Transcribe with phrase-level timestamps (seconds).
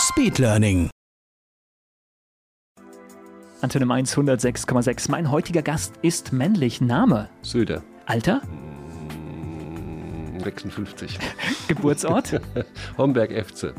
[0.00, 0.88] Speedlearning.
[3.60, 5.10] Antenne Mainz 106,6.
[5.10, 6.80] Mein heutiger Gast ist männlich.
[6.80, 7.28] Name?
[7.42, 7.82] Söder.
[8.06, 8.40] Alter?
[10.42, 11.18] 56.
[11.68, 12.40] Geburtsort?
[12.98, 13.74] Homberg FC.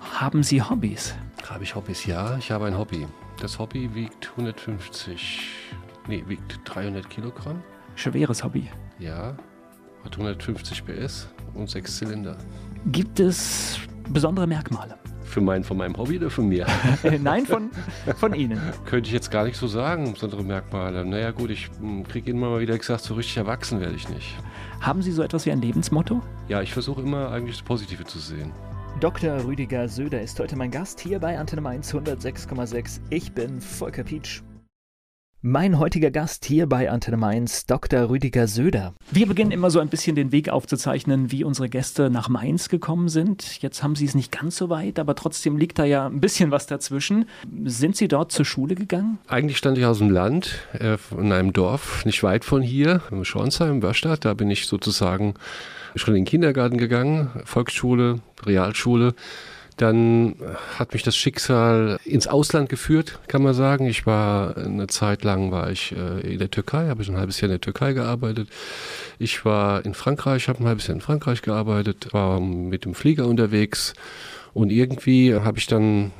[0.00, 1.14] Haben Sie Hobbys?
[1.48, 2.06] Habe ich Hobbys?
[2.06, 3.06] Ja, ich habe ein Hobby.
[3.40, 5.46] Das Hobby wiegt 150,
[6.08, 7.62] nee, wiegt 300 Kilogramm.
[7.94, 8.68] Schweres Hobby.
[8.98, 9.36] Ja,
[10.04, 12.36] hat 150 PS und sechs Zylinder.
[12.86, 14.98] Gibt es besondere Merkmale?
[15.32, 16.66] Für mein, von meinem Hobby oder von mir?
[17.22, 17.70] Nein, von,
[18.18, 18.60] von Ihnen.
[18.84, 21.06] Könnte ich jetzt gar nicht so sagen, besondere Merkmale.
[21.06, 21.70] Naja gut, ich
[22.10, 24.36] kriege immer mal wieder gesagt, so richtig erwachsen werde ich nicht.
[24.82, 26.20] Haben Sie so etwas wie ein Lebensmotto?
[26.48, 28.52] Ja, ich versuche immer eigentlich das Positive zu sehen.
[29.00, 29.42] Dr.
[29.46, 33.00] Rüdiger Söder ist heute mein Gast hier bei Antenne Mainz 106,6.
[33.08, 34.42] Ich bin Volker Pietsch.
[35.44, 38.08] Mein heutiger Gast hier bei Antenne Mainz, Dr.
[38.08, 38.94] Rüdiger Söder.
[39.10, 43.08] Wir beginnen immer so ein bisschen den Weg aufzuzeichnen, wie unsere Gäste nach Mainz gekommen
[43.08, 43.60] sind.
[43.60, 46.52] Jetzt haben Sie es nicht ganz so weit, aber trotzdem liegt da ja ein bisschen
[46.52, 47.28] was dazwischen.
[47.64, 49.18] Sind Sie dort zur Schule gegangen?
[49.26, 53.24] Eigentlich stand ich aus dem Land, äh, in einem Dorf, nicht weit von hier, in
[53.24, 54.24] Schornsheim, Wörstadt.
[54.24, 55.34] Da bin ich sozusagen
[55.96, 59.16] schon in den Kindergarten gegangen, Volksschule, Realschule.
[59.76, 60.34] Dann
[60.78, 63.86] hat mich das Schicksal ins Ausland geführt, kann man sagen.
[63.86, 67.40] Ich war eine Zeit lang war ich äh, in der Türkei, habe ich ein halbes
[67.40, 68.48] Jahr in der Türkei gearbeitet.
[69.18, 73.26] Ich war in Frankreich, habe ein halbes Jahr in Frankreich gearbeitet, war mit dem Flieger
[73.26, 73.94] unterwegs.
[74.54, 76.12] Und irgendwie habe ich dann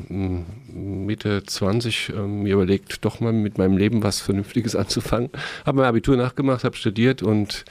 [0.68, 5.30] Mitte 20 äh, mir überlegt, doch mal mit meinem Leben was Vernünftiges anzufangen.
[5.66, 7.64] Habe mein Abitur nachgemacht, habe studiert und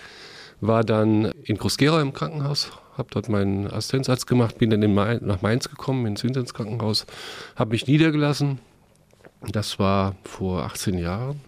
[0.62, 5.42] war dann in Groß-Gerau im Krankenhaus, habe dort meinen Assistenzarzt gemacht, bin dann Mainz, nach
[5.42, 7.06] Mainz gekommen, ins Vinzenz-Krankenhaus,
[7.56, 8.60] habe mich niedergelassen.
[9.52, 11.42] Das war vor 18 Jahren,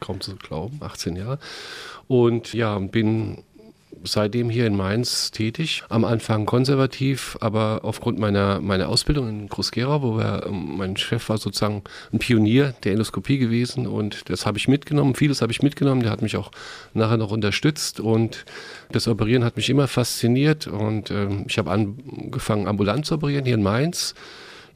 [0.00, 1.38] kaum zu glauben, 18 Jahre.
[2.08, 3.44] Und ja, bin
[4.06, 5.82] seitdem hier in Mainz tätig.
[5.88, 11.38] Am Anfang konservativ, aber aufgrund meiner, meiner Ausbildung in Groß-Gerau, wo wir, mein Chef war
[11.38, 15.14] sozusagen ein Pionier der Endoskopie gewesen und das habe ich mitgenommen.
[15.14, 16.02] Vieles habe ich mitgenommen.
[16.02, 16.50] Der hat mich auch
[16.94, 18.44] nachher noch unterstützt und
[18.92, 23.54] das Operieren hat mich immer fasziniert und äh, ich habe angefangen, ambulant zu operieren hier
[23.54, 24.14] in Mainz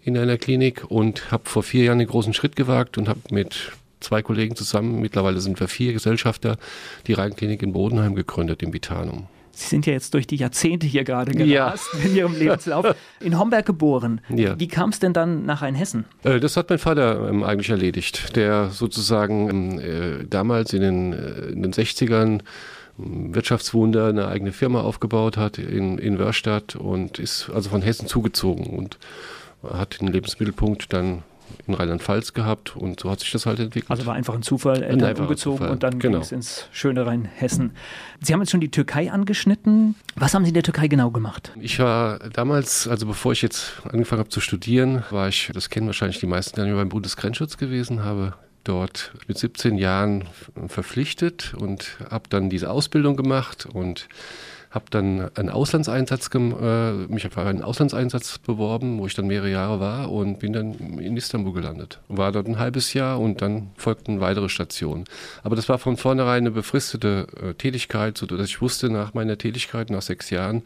[0.03, 3.73] in einer Klinik und habe vor vier Jahren den großen Schritt gewagt und habe mit
[4.01, 6.57] zwei Kollegen zusammen, mittlerweile sind wir vier Gesellschafter,
[7.07, 9.29] die Rheinklinik in Bodenheim gegründet, im Vitanum.
[9.53, 12.01] Sie sind ja jetzt durch die Jahrzehnte hier gerade gerast ja.
[12.05, 12.95] in Ihrem Lebenslauf.
[13.21, 14.21] In Homberg geboren.
[14.29, 14.59] Ja.
[14.59, 16.07] Wie kam es denn dann nach Rheinhessen?
[16.23, 21.13] Äh, das hat mein Vater ähm, eigentlich erledigt, der sozusagen ähm, äh, damals in den,
[21.13, 22.41] äh, in den 60ern
[22.99, 28.07] ähm, Wirtschaftswunder eine eigene Firma aufgebaut hat in, in Wörstadt und ist also von Hessen
[28.07, 28.99] zugezogen und
[29.63, 31.23] hat den Lebensmittelpunkt dann
[31.67, 33.91] in Rheinland-Pfalz gehabt und so hat sich das halt entwickelt.
[33.91, 35.73] Also war einfach ein Zufall, Eltern einfach umgezogen Zufall.
[35.73, 36.19] und dann genau.
[36.19, 37.73] ging es ins schöne Rheinhessen.
[38.21, 39.95] Sie haben jetzt schon die Türkei angeschnitten.
[40.17, 41.53] Was haben Sie in der Türkei genau gemacht?
[41.61, 45.87] Ich war damals, also bevor ich jetzt angefangen habe zu studieren, war ich, das kennen
[45.87, 48.35] wahrscheinlich die meisten, dann beim Bundesgrenzschutz gewesen, habe
[48.65, 50.25] dort mit 17 Jahren
[50.69, 54.09] verpflichtet und habe dann diese Ausbildung gemacht und
[54.71, 59.81] habe dann einen Auslandseinsatz, äh, mich auf einen Auslandseinsatz beworben, wo ich dann mehrere Jahre
[59.81, 62.01] war und bin dann in Istanbul gelandet.
[62.09, 65.05] War dort ein halbes Jahr und dann folgten weitere Stationen.
[65.43, 69.91] Aber das war von vornherein eine befristete äh, Tätigkeit, sodass ich wusste, nach meiner Tätigkeit,
[69.91, 70.63] nach sechs Jahren,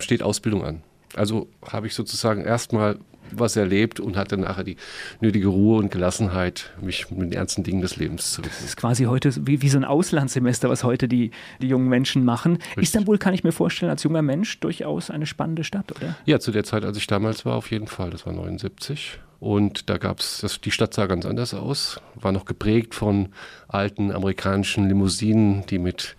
[0.00, 0.82] steht Ausbildung an.
[1.14, 2.98] Also habe ich sozusagen erstmal
[3.38, 4.76] was erlebt und hatte nachher die
[5.20, 8.54] nötige Ruhe und Gelassenheit, mich mit den ernsten Dingen des Lebens zu widmen.
[8.58, 11.30] Das ist quasi heute wie, wie so ein Auslandssemester, was heute die,
[11.60, 12.54] die jungen Menschen machen.
[12.54, 12.84] Richtig.
[12.84, 16.16] Istanbul kann ich mir vorstellen, als junger Mensch durchaus eine spannende Stadt, oder?
[16.24, 18.10] Ja, zu der Zeit, als ich damals war, auf jeden Fall.
[18.10, 19.18] Das war 79.
[19.40, 23.28] Und da gab es, die Stadt sah ganz anders aus, war noch geprägt von
[23.68, 26.16] alten amerikanischen Limousinen, die mit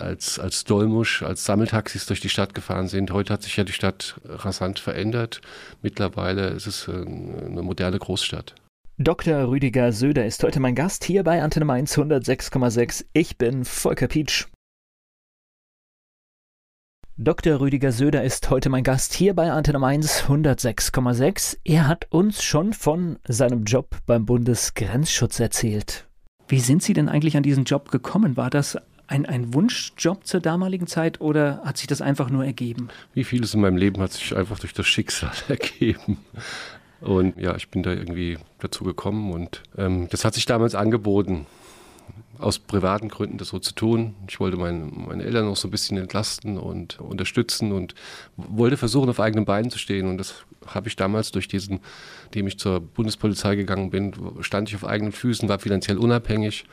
[0.00, 3.10] als, als Dolmusch, als Sammeltaxis durch die Stadt gefahren sind.
[3.10, 5.40] Heute hat sich ja die Stadt rasant verändert.
[5.82, 8.54] Mittlerweile ist es äh, eine moderne Großstadt.
[9.00, 9.48] Dr.
[9.48, 13.04] Rüdiger Söder ist heute mein Gast hier bei Antenne Mainz 106,6.
[13.12, 14.46] Ich bin Volker Pietsch.
[17.16, 17.60] Dr.
[17.60, 21.58] Rüdiger Söder ist heute mein Gast hier bei Antenne Mainz 106,6.
[21.64, 26.08] Er hat uns schon von seinem Job beim Bundesgrenzschutz erzählt.
[26.46, 28.36] Wie sind Sie denn eigentlich an diesen Job gekommen?
[28.36, 28.78] War das
[29.08, 32.88] ein, ein Wunschjob zur damaligen Zeit oder hat sich das einfach nur ergeben?
[33.14, 36.18] Wie vieles in meinem Leben hat sich einfach durch das Schicksal ergeben.
[37.00, 41.46] Und ja, ich bin da irgendwie dazu gekommen und ähm, das hat sich damals angeboten,
[42.38, 44.14] aus privaten Gründen das so zu tun.
[44.28, 47.94] Ich wollte meine, meine Eltern noch so ein bisschen entlasten und unterstützen und
[48.36, 50.06] wollte versuchen, auf eigenen Beinen zu stehen.
[50.06, 51.80] Und das habe ich damals durch diesen,
[52.34, 56.64] dem ich zur Bundespolizei gegangen bin, stand ich auf eigenen Füßen, war finanziell unabhängig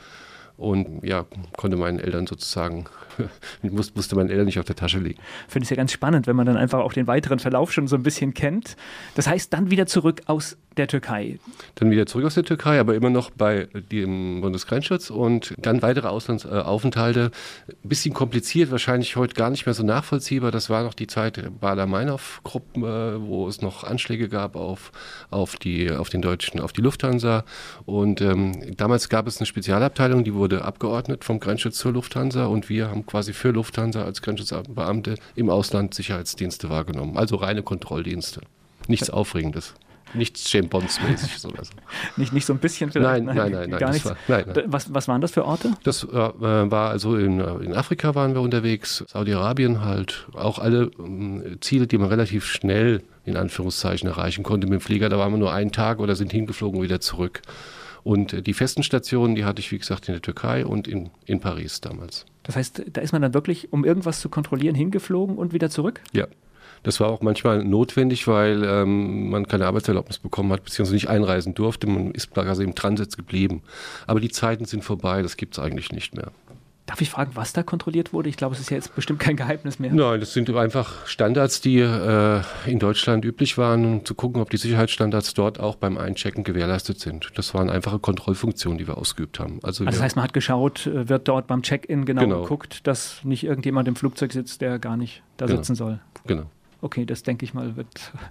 [0.58, 1.26] und ja,
[1.58, 2.86] konnte meinen Eltern sozusagen,
[3.62, 5.20] musste meinen Eltern nicht auf der Tasche liegen.
[5.48, 7.96] Finde ich ja ganz spannend, wenn man dann einfach auch den weiteren Verlauf schon so
[7.96, 8.76] ein bisschen kennt.
[9.16, 11.40] Das heißt, dann wieder zurück aus der Türkei.
[11.76, 16.08] Dann wieder zurück aus der Türkei, aber immer noch bei dem Bundesgrenzschutz und dann weitere
[16.08, 17.32] Auslandsaufenthalte.
[17.68, 20.52] Ein bisschen kompliziert, wahrscheinlich heute gar nicht mehr so nachvollziehbar.
[20.52, 24.92] Das war noch die Zeit der Bader-Meinhof-Gruppen, äh, wo es noch Anschläge gab auf,
[25.30, 27.46] auf, die, auf den deutschen, auf die Lufthansa.
[27.86, 32.70] Und ähm, damals gab es eine Spezialabteilung, die wurde abgeordnet vom Grenzschutz zur Lufthansa und
[32.70, 37.18] wir haben quasi für Lufthansa als Grenzschutzbeamte im Ausland Sicherheitsdienste wahrgenommen.
[37.18, 38.42] Also reine Kontrolldienste.
[38.88, 39.74] Nichts Aufregendes
[40.14, 41.40] nichts James Bonds-mäßig.
[41.40, 41.52] So.
[42.18, 43.24] nicht, nicht so ein bisschen vielleicht?
[43.24, 43.70] Nein, nein, nein.
[43.70, 44.06] nein, gar nichts.
[44.06, 44.64] War, nein, nein.
[44.68, 45.74] Was, was waren das für Orte?
[45.84, 51.60] Das äh, war also in, in Afrika waren wir unterwegs, Saudi-Arabien halt, auch alle äh,
[51.60, 55.10] Ziele, die man relativ schnell in Anführungszeichen erreichen konnte mit dem Flieger.
[55.10, 57.42] Da waren wir nur einen Tag oder sind hingeflogen und wieder zurück.
[58.04, 61.10] Und äh, die festen Stationen, die hatte ich, wie gesagt, in der Türkei und in,
[61.26, 62.26] in Paris damals.
[62.44, 66.02] Das heißt, da ist man dann wirklich, um irgendwas zu kontrollieren, hingeflogen und wieder zurück?
[66.14, 66.28] Ja,
[66.86, 71.56] das war auch manchmal notwendig, weil ähm, man keine Arbeitserlaubnis bekommen hat, beziehungsweise nicht einreisen
[71.56, 71.88] durfte.
[71.88, 73.64] Man ist quasi im Transit geblieben.
[74.06, 76.32] Aber die Zeiten sind vorbei, das gibt es eigentlich nicht mehr.
[76.86, 78.30] Darf ich fragen, was da kontrolliert wurde?
[78.30, 79.92] Ich glaube, es ist ja jetzt bestimmt kein Geheimnis mehr.
[79.92, 84.52] Nein, das sind einfach Standards, die äh, in Deutschland üblich waren, um zu gucken, ob
[84.52, 87.32] die Sicherheitsstandards dort auch beim Einchecken gewährleistet sind.
[87.34, 89.60] Das waren einfache Kontrollfunktionen, die wir ausgeübt haben.
[89.64, 92.86] Also, also das heißt, man hat geschaut, äh, wird dort beim Check-in genau, genau, geguckt,
[92.86, 95.58] dass nicht irgendjemand im Flugzeug sitzt, der gar nicht da genau.
[95.58, 96.00] sitzen soll.
[96.28, 96.44] Genau.
[96.82, 97.88] Okay, das denke ich mal, wird,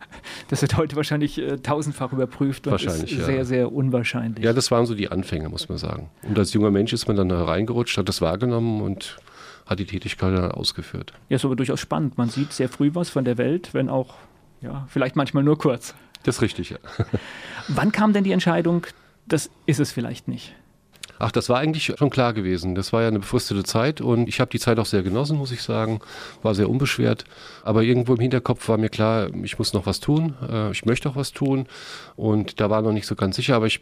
[0.49, 3.45] das wird heute wahrscheinlich äh, tausendfach überprüft und wahrscheinlich, ist sehr, ja.
[3.45, 4.45] sehr unwahrscheinlich.
[4.45, 6.11] Ja, das waren so die Anfänge, muss man sagen.
[6.23, 9.19] Und als junger Mensch ist man dann reingerutscht, hat das wahrgenommen und
[9.67, 11.13] hat die Tätigkeit dann ausgeführt.
[11.29, 12.19] Ja, ist aber durchaus spannend.
[12.19, 14.15] Man sieht sehr früh was von der Welt, wenn auch,
[14.61, 15.95] ja, vielleicht manchmal nur kurz.
[16.23, 16.79] Das ist richtig, ja.
[17.69, 18.87] Wann kam denn die Entscheidung,
[19.27, 20.55] das ist es vielleicht nicht?
[21.19, 22.75] Ach, das war eigentlich schon klar gewesen.
[22.75, 25.53] Das war ja eine befristete Zeit und ich habe die Zeit auch sehr genossen, muss
[25.53, 26.01] ich sagen.
[26.43, 27.25] War sehr unbeschwert.
[27.63, 30.35] Aber irgendwo im Hinterkopf war mir klar, ich muss noch was tun.
[30.49, 31.67] Äh, ich möchte auch was tun.
[32.17, 33.81] Und da war noch nicht so ganz sicher, aber ich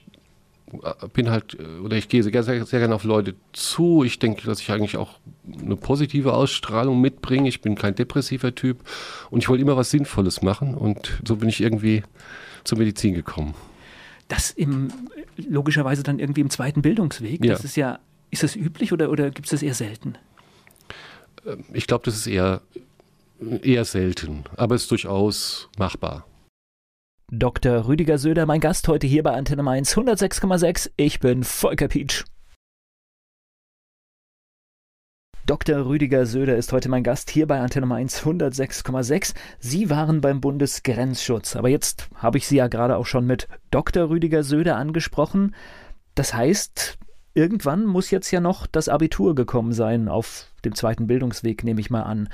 [0.73, 4.05] äh, bin halt, äh, oder ich gehe sehr, sehr, sehr gerne auf Leute zu.
[4.05, 5.19] Ich denke, dass ich eigentlich auch
[5.61, 7.49] eine positive Ausstrahlung mitbringe.
[7.49, 8.81] Ich bin kein depressiver Typ
[9.31, 12.03] und ich wollte immer was Sinnvolles machen und so bin ich irgendwie
[12.65, 13.55] zur Medizin gekommen
[14.33, 14.89] das im,
[15.37, 17.45] logischerweise dann irgendwie im zweiten Bildungsweg.
[17.45, 17.53] Ja.
[17.53, 17.99] Das ist ja,
[18.31, 20.17] ist das üblich oder, oder gibt es das eher selten?
[21.47, 22.63] Ähm, ich glaube, das ist eher,
[23.63, 26.27] eher selten, aber es ist durchaus machbar.
[27.31, 27.87] Dr.
[27.87, 30.91] Rüdiger Söder, mein Gast heute hier bei Antenne Mainz 106,6.
[30.97, 32.25] Ich bin Volker Pietsch.
[35.47, 35.87] Dr.
[35.87, 39.35] Rüdiger Söder ist heute mein Gast hier bei Antenne 1 106,6.
[39.59, 44.09] Sie waren beim Bundesgrenzschutz, aber jetzt habe ich Sie ja gerade auch schon mit Dr.
[44.09, 45.57] Rüdiger Söder angesprochen.
[46.15, 46.97] Das heißt,
[47.35, 51.91] irgendwann muss jetzt ja noch das Abitur gekommen sein auf dem zweiten Bildungsweg, nehme ich
[51.91, 52.29] mal an.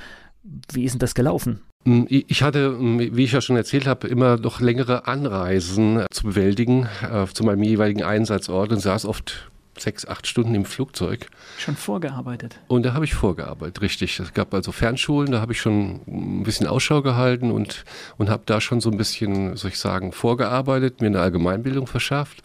[0.71, 1.63] Wie ist denn das gelaufen?
[1.87, 6.25] Hm, ich hatte, hm, wie ich ja schon erzählt habe, immer noch längere Anreisen zu
[6.25, 11.29] bewältigen äh, zu meinem jeweiligen Einsatzort und saß oft sechs, acht Stunden im Flugzeug.
[11.59, 12.59] Schon vorgearbeitet.
[12.69, 14.19] Und da habe ich vorgearbeitet, richtig.
[14.21, 17.85] Es gab also Fernschulen, da habe ich schon ein bisschen Ausschau gehalten und,
[18.17, 22.43] und habe da schon so ein bisschen, soll ich sagen, vorgearbeitet, mir eine Allgemeinbildung verschafft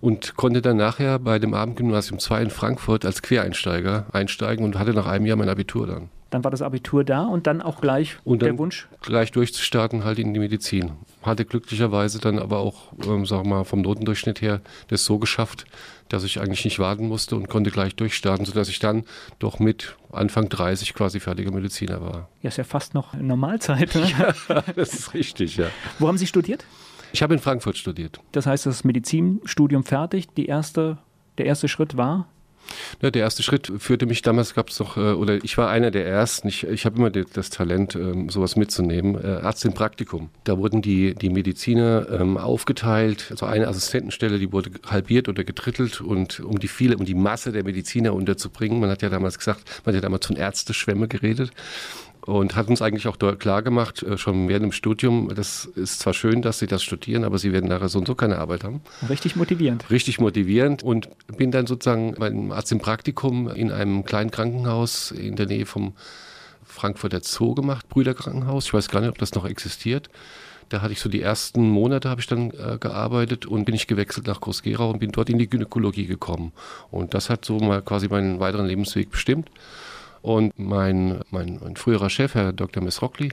[0.00, 4.94] und konnte dann nachher bei dem Abendgymnasium 2 in Frankfurt als Quereinsteiger einsteigen und hatte
[4.94, 6.08] nach einem Jahr mein Abitur dann.
[6.30, 8.88] Dann war das Abitur da und dann auch gleich und der Wunsch?
[9.02, 10.92] Gleich durchzustarten halt in die Medizin.
[11.22, 15.64] Hatte glücklicherweise dann aber auch, ähm, sag mal, vom Notendurchschnitt her das so geschafft,
[16.10, 19.04] dass ich eigentlich nicht warten musste und konnte gleich durchstarten, sodass ich dann
[19.38, 22.28] doch mit Anfang 30 quasi fertiger Mediziner war.
[22.42, 23.94] Ja, ist ja fast noch Normalzeit.
[23.94, 24.10] Ne?
[24.48, 25.66] Ja, das ist richtig, ja.
[25.98, 26.64] Wo haben Sie studiert?
[27.12, 28.20] Ich habe in Frankfurt studiert.
[28.32, 30.28] Das heißt, das Medizinstudium fertig.
[30.36, 30.98] Die erste,
[31.38, 32.28] der erste Schritt war?
[33.02, 35.90] Ja, der erste Schritt führte mich damals, gab es doch, äh, oder ich war einer
[35.90, 40.30] der ersten, ich, ich habe immer das Talent, ähm, sowas mitzunehmen, äh, Arzt im Praktikum.
[40.44, 46.00] Da wurden die, die Mediziner ähm, aufgeteilt, also eine Assistentenstelle, die wurde halbiert oder gedrittelt
[46.00, 49.62] und um die viele, um die Masse der Mediziner unterzubringen, man hat ja damals gesagt,
[49.84, 51.50] man hat ja damals von Ärzteschwämme geredet
[52.26, 56.14] und hat uns eigentlich auch klar gemacht, äh, schon während dem Studium, das ist zwar
[56.14, 58.80] schön, dass Sie das studieren, aber Sie werden nachher so und so keine Arbeit haben.
[59.08, 59.90] Richtig motivierend.
[59.90, 65.36] Richtig motivierend und bin dann sozusagen mein Arzt im Praktikum in einem kleinen Krankenhaus in
[65.36, 65.94] der Nähe vom
[66.64, 68.66] Frankfurter Zoo gemacht, Brüderkrankenhaus.
[68.66, 70.08] Ich weiß gar nicht, ob das noch existiert.
[70.70, 73.88] Da hatte ich so die ersten Monate habe ich dann äh, gearbeitet und bin ich
[73.88, 76.52] gewechselt nach Groß-Gerau und bin dort in die Gynäkologie gekommen.
[76.92, 79.50] Und das hat so mal quasi meinen weiteren Lebensweg bestimmt.
[80.22, 82.82] Und mein, mein, mein früherer Chef, Herr Dr.
[82.82, 83.32] Mesrocli,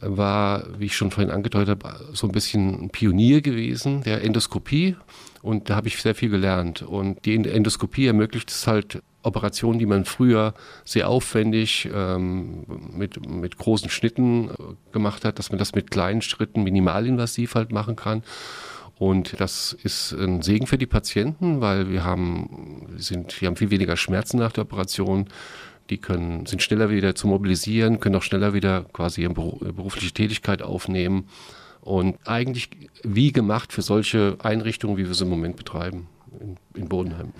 [0.00, 4.96] war, wie ich schon vorhin angedeutet habe, so ein bisschen ein Pionier gewesen der Endoskopie.
[5.42, 6.82] Und da habe ich sehr viel gelernt.
[6.82, 10.54] Und die Endoskopie ermöglicht es halt, Operationen, die man früher
[10.84, 14.52] sehr aufwendig ähm, mit, mit großen Schnitten äh,
[14.92, 18.22] gemacht hat, dass man das mit kleinen Schritten minimalinvasiv halt machen kann.
[18.98, 23.70] Und das ist ein Segen für die Patienten, weil wir haben, sind, wir haben viel
[23.70, 25.26] weniger Schmerzen nach der Operation.
[25.90, 30.62] Die können, sind schneller wieder zu mobilisieren, können auch schneller wieder quasi ihre berufliche Tätigkeit
[30.62, 31.28] aufnehmen.
[31.80, 32.70] Und eigentlich
[33.04, 36.08] wie gemacht für solche Einrichtungen, wie wir sie im Moment betreiben
[36.40, 37.32] in, in Bodenheim.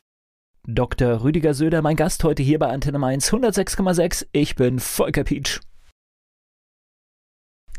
[0.69, 1.23] Dr.
[1.23, 4.27] Rüdiger Söder, mein Gast heute hier bei Antenne Mainz 106,6.
[4.33, 5.61] Ich bin Volker Pietsch.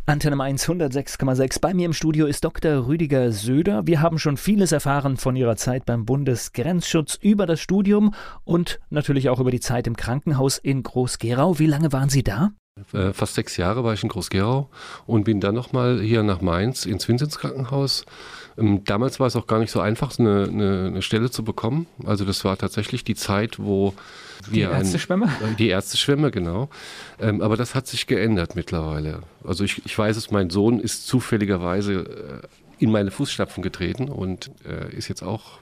[0.09, 1.59] Antenne Mainz 106,6.
[1.59, 2.87] Bei mir im Studio ist Dr.
[2.87, 3.87] Rüdiger Söder.
[3.87, 8.13] Wir haben schon vieles erfahren von Ihrer Zeit beim Bundesgrenzschutz über das Studium
[8.45, 11.59] und natürlich auch über die Zeit im Krankenhaus in Groß-Gerau.
[11.59, 12.53] Wie lange waren Sie da?
[12.93, 14.69] Äh, fast sechs Jahre war ich in Groß-Gerau
[15.07, 18.05] und bin dann nochmal hier nach Mainz ins Vinzenz Krankenhaus
[18.57, 21.85] ähm, damals war es auch gar nicht so einfach, eine, eine, eine Stelle zu bekommen.
[22.05, 23.93] Also das war tatsächlich die Zeit, wo.
[24.51, 25.25] Die Ärzteschwemme?
[25.25, 26.69] Äh, die Ärzteschwemme, genau.
[27.19, 29.21] Ähm, aber das hat sich geändert mittlerweile.
[29.43, 34.51] Also ich, ich weiß es, mein Sohn ist zufälligerweise äh, in meine Fußstapfen getreten und
[34.65, 35.59] äh, ist jetzt auch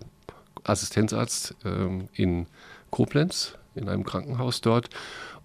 [0.63, 2.47] Assistenzarzt ähm, in
[2.89, 4.89] Koblenz, in einem Krankenhaus dort.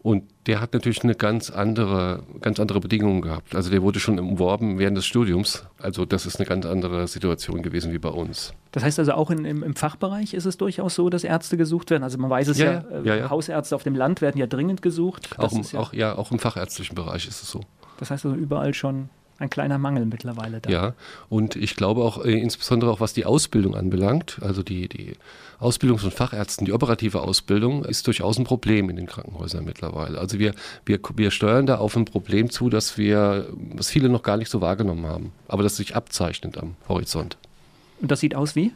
[0.02, 3.54] Und der hat natürlich eine ganz andere, ganz andere Bedingungen gehabt.
[3.54, 5.66] Also der wurde schon umworben während des Studiums.
[5.78, 8.54] Also das ist eine ganz andere Situation gewesen wie bei uns.
[8.72, 11.90] Das heißt also auch in, im, im, Fachbereich ist es durchaus so, dass Ärzte gesucht
[11.90, 12.02] werden.
[12.02, 14.80] Also man weiß es ja, ja, ja, ja Hausärzte auf dem Land werden ja dringend
[14.80, 15.38] gesucht.
[15.38, 17.60] Auch im, auch, ja, auch im fachärztlichen Bereich ist es so.
[17.98, 19.10] Das heißt also überall schon
[19.40, 20.70] ein kleiner Mangel mittlerweile da.
[20.70, 20.94] Ja,
[21.28, 25.14] und ich glaube auch, äh, insbesondere auch was die Ausbildung anbelangt, also die, die
[25.58, 30.18] Ausbildung von Fachärzten, die operative Ausbildung, ist durchaus ein Problem in den Krankenhäusern mittlerweile.
[30.18, 30.54] Also wir,
[30.84, 34.50] wir, wir steuern da auf ein Problem zu, dass wir, was viele noch gar nicht
[34.50, 37.38] so wahrgenommen haben, aber das sich abzeichnet am Horizont.
[38.00, 38.72] Und das sieht aus wie?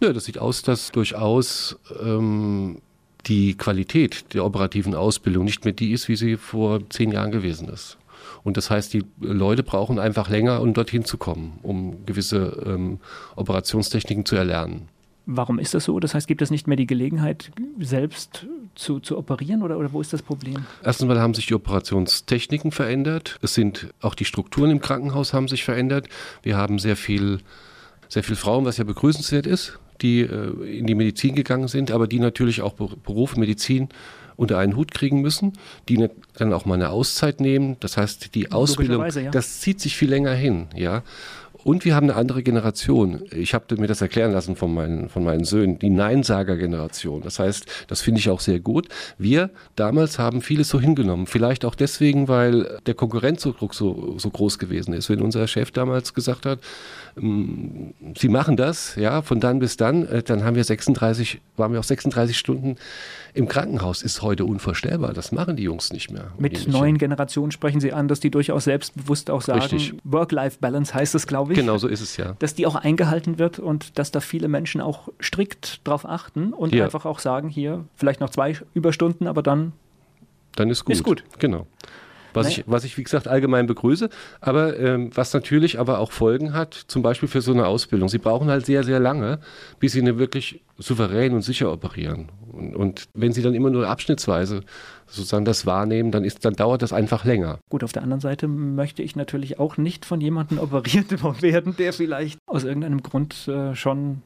[0.00, 2.80] Ja, das sieht aus, dass durchaus ähm,
[3.26, 7.68] die Qualität der operativen Ausbildung nicht mehr die ist, wie sie vor zehn Jahren gewesen
[7.68, 7.98] ist.
[8.44, 12.98] Und das heißt, die Leute brauchen einfach länger, um dorthin zu kommen, um gewisse ähm,
[13.36, 14.88] Operationstechniken zu erlernen.
[15.26, 16.00] Warum ist das so?
[16.00, 20.00] Das heißt, gibt es nicht mehr die Gelegenheit, selbst zu, zu operieren oder, oder wo
[20.00, 20.66] ist das Problem?
[20.82, 23.38] Erstens mal haben sich die Operationstechniken verändert.
[23.40, 26.08] Es sind auch die Strukturen im Krankenhaus haben sich verändert.
[26.42, 27.38] Wir haben sehr viel,
[28.08, 32.08] sehr viel Frauen, was ja begrüßenswert ist, die äh, in die Medizin gegangen sind, aber
[32.08, 33.90] die natürlich auch Beruf Medizin
[34.36, 35.54] unter einen Hut kriegen müssen,
[35.88, 37.76] die dann auch mal eine Auszeit nehmen.
[37.80, 39.30] Das heißt, die Ausbildung, ja.
[39.30, 41.02] das zieht sich viel länger hin, ja.
[41.64, 43.22] Und wir haben eine andere Generation.
[43.30, 47.22] Ich habe mir das erklären lassen von meinen, von meinen Söhnen, die Neinsager-Generation.
[47.22, 48.88] Das heißt, das finde ich auch sehr gut.
[49.18, 51.26] Wir damals haben vieles so hingenommen.
[51.26, 55.08] Vielleicht auch deswegen, weil der Konkurrenzdruck so, so groß gewesen ist.
[55.08, 56.58] Wenn unser Chef damals gesagt hat,
[57.14, 61.80] Sie machen das, ja, von dann bis dann, äh, dann haben wir 36, waren wir
[61.80, 62.76] auch 36 Stunden
[63.34, 64.02] im Krankenhaus.
[64.02, 65.12] Ist heute unvorstellbar.
[65.12, 66.32] Das machen die Jungs nicht mehr.
[66.38, 71.26] Mit neuen Generationen sprechen Sie an, dass die durchaus selbstbewusst auch sagen, Work-Life-Balance heißt es,
[71.26, 71.58] glaube ich.
[71.58, 72.34] Genau so ist es ja.
[72.38, 76.74] Dass die auch eingehalten wird und dass da viele Menschen auch strikt drauf achten und
[76.74, 76.84] ja.
[76.84, 79.72] einfach auch sagen, hier vielleicht noch zwei Überstunden, aber dann
[80.56, 80.94] dann ist gut.
[80.94, 81.24] Ist gut.
[81.38, 81.66] Genau.
[82.34, 84.08] Was, ich, was ich, wie gesagt, allgemein begrüße,
[84.40, 88.08] aber ähm, was natürlich aber auch Folgen hat, zum Beispiel für so eine Ausbildung.
[88.08, 89.38] Sie brauchen halt sehr, sehr lange,
[89.78, 92.30] bis sie eine wirklich souverän und sicher operieren.
[92.52, 94.62] Und, und wenn sie dann immer nur abschnittsweise
[95.06, 97.58] sozusagen das wahrnehmen, dann, ist, dann dauert das einfach länger.
[97.70, 101.92] Gut, auf der anderen Seite möchte ich natürlich auch nicht von jemandem operiert werden, der
[101.92, 104.22] vielleicht aus irgendeinem Grund äh, schon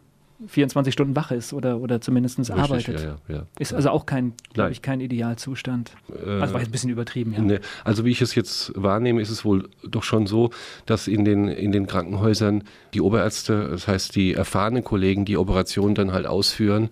[0.47, 3.01] 24 Stunden wach ist oder, oder zumindest Richtig, arbeitet.
[3.01, 3.47] Ja, ja, ja.
[3.59, 5.93] Ist also auch kein, glaube ich, kein Idealzustand.
[6.11, 7.41] Äh, also war jetzt ein bisschen übertrieben, ja.
[7.41, 10.51] Ne, also wie ich es jetzt wahrnehme, ist es wohl doch schon so,
[10.85, 12.65] dass in den, in den Krankenhäusern
[12.95, 16.91] die Oberärzte, das heißt die erfahrenen Kollegen, die Operationen dann halt ausführen,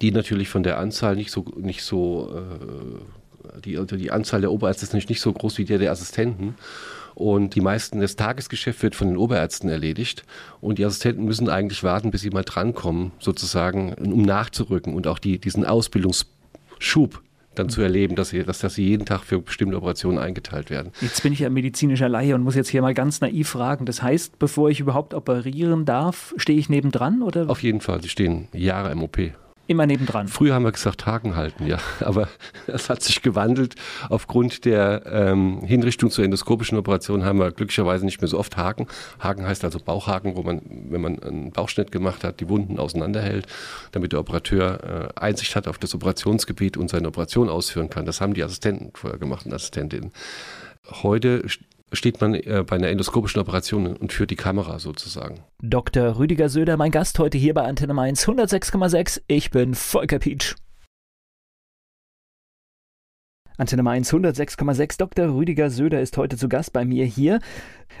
[0.00, 4.84] die natürlich von der Anzahl nicht so, nicht so äh, die, die Anzahl der Oberärzte
[4.84, 6.54] ist natürlich nicht so groß wie der der Assistenten.
[7.14, 10.24] Und die meisten, das Tagesgeschäft wird von den Oberärzten erledigt.
[10.60, 15.18] Und die Assistenten müssen eigentlich warten, bis sie mal drankommen, sozusagen, um nachzurücken und auch
[15.18, 17.22] die, diesen Ausbildungsschub
[17.54, 20.92] dann zu erleben, dass sie, dass, dass sie jeden Tag für bestimmte Operationen eingeteilt werden.
[21.00, 23.86] Jetzt bin ich ja medizinischer Laie und muss jetzt hier mal ganz naiv fragen.
[23.86, 27.50] Das heißt, bevor ich überhaupt operieren darf, stehe ich nebendran oder?
[27.50, 29.18] Auf jeden Fall, sie stehen Jahre im OP.
[29.70, 30.26] Immer nebendran.
[30.26, 31.78] Früher haben wir gesagt Haken halten, ja.
[32.00, 32.26] Aber
[32.66, 33.76] das hat sich gewandelt.
[34.08, 38.88] Aufgrund der ähm, Hinrichtung zur endoskopischen Operation haben wir glücklicherweise nicht mehr so oft Haken.
[39.20, 40.60] Haken heißt also Bauchhaken, wo man,
[40.90, 43.46] wenn man einen Bauchschnitt gemacht hat, die Wunden auseinanderhält,
[43.92, 48.06] damit der Operateur äh, Einsicht hat auf das Operationsgebiet und seine Operation ausführen kann.
[48.06, 50.10] Das haben die Assistenten vorher gemacht und Assistentinnen.
[51.04, 51.44] Heute
[51.92, 55.40] steht man äh, bei einer endoskopischen Operation und führt die Kamera sozusagen.
[55.62, 56.18] Dr.
[56.18, 59.22] Rüdiger Söder, mein Gast heute hier bei Antenne Mainz 106,6.
[59.26, 60.54] Ich bin Volker Pietsch.
[63.60, 64.96] Antenne Mainz 106,6.
[64.96, 65.34] Dr.
[65.34, 67.40] Rüdiger Söder ist heute zu Gast bei mir hier.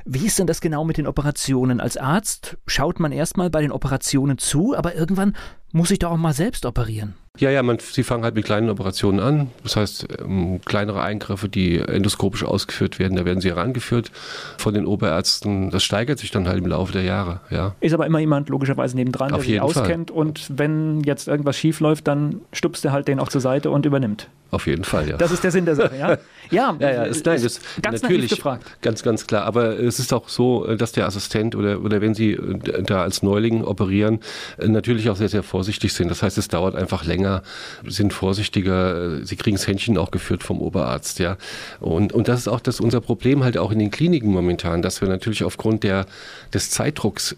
[0.06, 1.80] Wie ist denn das genau mit den Operationen?
[1.80, 5.36] Als Arzt schaut man erstmal bei den Operationen zu, aber irgendwann
[5.72, 7.14] muss ich doch auch mal selbst operieren.
[7.38, 9.50] Ja, ja, man, sie fangen halt mit kleinen Operationen an.
[9.62, 14.10] Das heißt, ähm, kleinere Eingriffe, die endoskopisch ausgeführt werden, da werden sie herangeführt
[14.58, 15.70] von den Oberärzten.
[15.70, 17.40] Das steigert sich dann halt im Laufe der Jahre.
[17.50, 17.76] Ja.
[17.80, 20.10] Ist aber immer jemand logischerweise nebendran, Auf der sich auskennt.
[20.10, 20.18] Fall.
[20.18, 23.86] Und wenn jetzt irgendwas schief läuft, dann stupst er halt den auch zur Seite und
[23.86, 24.28] übernimmt.
[24.50, 25.16] Auf jeden Fall, ja.
[25.16, 26.18] Das ist der Sinn der Sache, ja?
[26.50, 28.64] Ja, ja, ja ist, nein, das, ganz natürlich gefragt.
[28.82, 29.44] Ganz, ganz klar.
[29.44, 33.22] Aber es ist auch so, dass der Assistent oder, oder wenn Sie äh, da als
[33.22, 34.18] Neuling operieren,
[34.58, 36.08] äh, natürlich auch sehr, sehr vorsichtig sind.
[36.08, 37.42] Das heißt, es dauert einfach länger,
[37.86, 41.36] sind vorsichtiger, äh, Sie kriegen das Händchen auch geführt vom Oberarzt, ja.
[41.80, 45.02] Und, und das ist auch das unser Problem halt auch in den Kliniken momentan, dass
[45.02, 46.06] wir natürlich aufgrund der,
[46.54, 47.36] des Zeitdrucks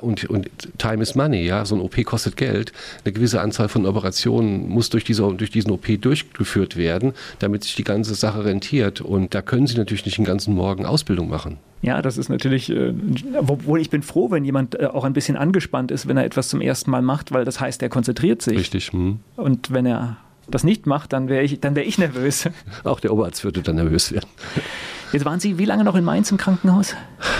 [0.00, 0.48] und, und
[0.78, 2.72] Time is Money, ja, so ein OP kostet Geld.
[3.04, 7.74] Eine gewisse Anzahl von Operationen muss durch, diese, durch diesen OP durchgeführt werden, damit sich
[7.74, 9.00] die ganze Sache rentiert.
[9.00, 11.58] Und da können Sie natürlich nicht den ganzen Morgen Ausbildung machen.
[11.82, 12.92] Ja, das ist natürlich, äh,
[13.36, 16.48] obwohl ich bin froh, wenn jemand äh, auch ein bisschen angespannt ist, wenn er etwas
[16.48, 18.58] zum ersten Mal macht, weil das heißt, er konzentriert sich.
[18.58, 18.92] Richtig.
[18.92, 19.20] Hm.
[19.36, 22.48] Und wenn er das nicht macht, dann wäre ich, wär ich nervös.
[22.84, 24.28] Auch der Oberarzt würde dann nervös werden.
[25.12, 26.94] Jetzt waren Sie wie lange noch in Mainz im Krankenhaus?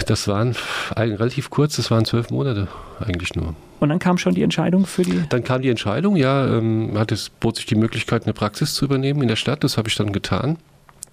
[0.07, 0.57] Das waren
[0.97, 3.55] relativ kurz, das waren zwölf Monate eigentlich nur.
[3.79, 5.23] Und dann kam schon die Entscheidung für die?
[5.29, 8.85] Dann kam die Entscheidung, ja, ähm, hat es bot sich die Möglichkeit, eine Praxis zu
[8.85, 9.65] übernehmen in der Stadt.
[9.65, 10.59] Das habe ich dann getan.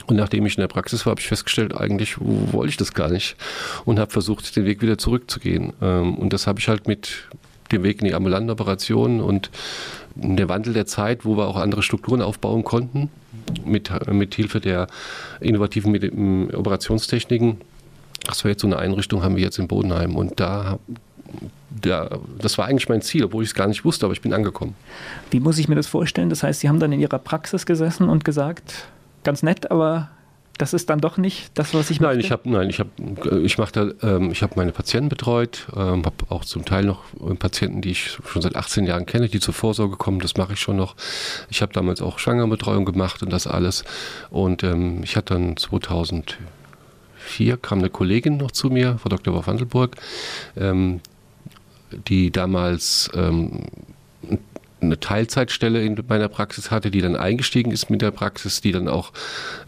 [0.07, 3.09] Und nachdem ich in der Praxis war, habe ich festgestellt, eigentlich wollte ich das gar
[3.09, 3.35] nicht
[3.85, 5.73] und habe versucht, den Weg wieder zurückzugehen.
[5.81, 7.27] Ähm, und das habe ich halt mit
[7.71, 9.51] dem Weg in die ambulanten Operationen und
[10.15, 13.09] der Wandel der Zeit, wo wir auch andere Strukturen aufbauen konnten,
[13.65, 14.87] mit, mit Hilfe der
[15.39, 17.57] innovativen Operationstechniken.
[18.25, 20.15] Das war jetzt so eine Einrichtung, haben wir jetzt in Bodenheim.
[20.15, 20.79] Und da,
[21.69, 24.33] da, das war eigentlich mein Ziel, obwohl ich es gar nicht wusste, aber ich bin
[24.33, 24.75] angekommen.
[25.31, 26.29] Wie muss ich mir das vorstellen?
[26.29, 28.87] Das heißt, Sie haben dann in Ihrer Praxis gesessen und gesagt,
[29.23, 30.09] ganz nett, aber
[30.57, 32.89] das ist dann doch nicht das, was ich nein, Ich hab, nein, ich habe,
[33.43, 37.03] ich mache da, ähm, ich habe meine Patienten betreut, ähm, habe auch zum Teil noch
[37.13, 40.19] äh, Patienten, die ich schon seit 18 Jahren kenne, die zur Vorsorge kommen.
[40.19, 40.95] Das mache ich schon noch.
[41.49, 43.83] Ich habe damals auch Schwangerbetreuung gemacht und das alles.
[44.29, 49.33] Und ähm, ich hatte dann 2004 kam eine Kollegin noch zu mir, Frau Dr.
[49.33, 49.95] Wolf-Handelburg,
[50.55, 51.01] ähm,
[52.07, 53.63] die damals ähm,
[54.81, 58.87] eine Teilzeitstelle in meiner Praxis hatte, die dann eingestiegen ist mit der Praxis, die dann
[58.87, 59.11] auch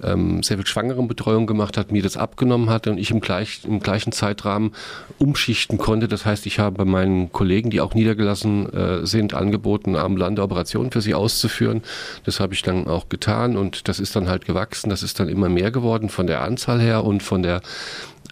[0.03, 3.79] ähm, sehr viel Schwangerenbetreuung gemacht hat, mir das abgenommen hat und ich im, gleich, im
[3.79, 4.71] gleichen Zeitrahmen
[5.17, 6.07] umschichten konnte.
[6.07, 10.91] Das heißt, ich habe bei meinen Kollegen, die auch niedergelassen äh, sind, angeboten, ambulante Operationen
[10.91, 11.81] für sie auszuführen.
[12.25, 14.89] Das habe ich dann auch getan und das ist dann halt gewachsen.
[14.89, 17.61] Das ist dann immer mehr geworden von der Anzahl her und von der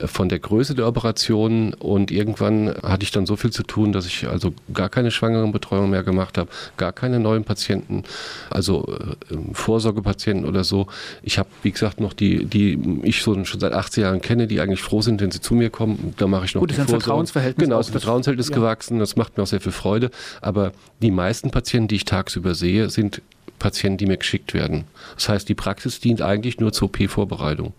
[0.05, 4.05] von der Größe der Operation und irgendwann hatte ich dann so viel zu tun, dass
[4.05, 8.03] ich also gar keine Schwangerenbetreuung mehr gemacht habe, gar keine neuen Patienten,
[8.49, 10.87] also äh, Vorsorgepatienten oder so.
[11.23, 14.81] Ich habe, wie gesagt, noch die, die ich schon seit 18 Jahren kenne, die eigentlich
[14.81, 16.13] froh sind, wenn sie zu mir kommen.
[16.17, 17.03] Da mache ich noch Gut, ist ein Vorsorge.
[17.03, 17.63] Vertrauensverhältnis.
[17.63, 18.55] Genau, das Vertrauensverhältnis ja.
[18.55, 18.99] gewachsen.
[18.99, 20.11] Das macht mir auch sehr viel Freude.
[20.41, 23.21] Aber die meisten Patienten, die ich tagsüber sehe, sind
[23.59, 24.85] Patienten, die mir geschickt werden.
[25.15, 27.73] Das heißt, die Praxis dient eigentlich nur zur OP-Vorbereitung.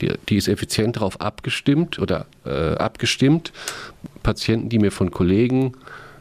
[0.00, 3.52] Die, die, ist effizient darauf abgestimmt oder äh, abgestimmt,
[4.22, 5.72] Patienten, die mir von Kollegen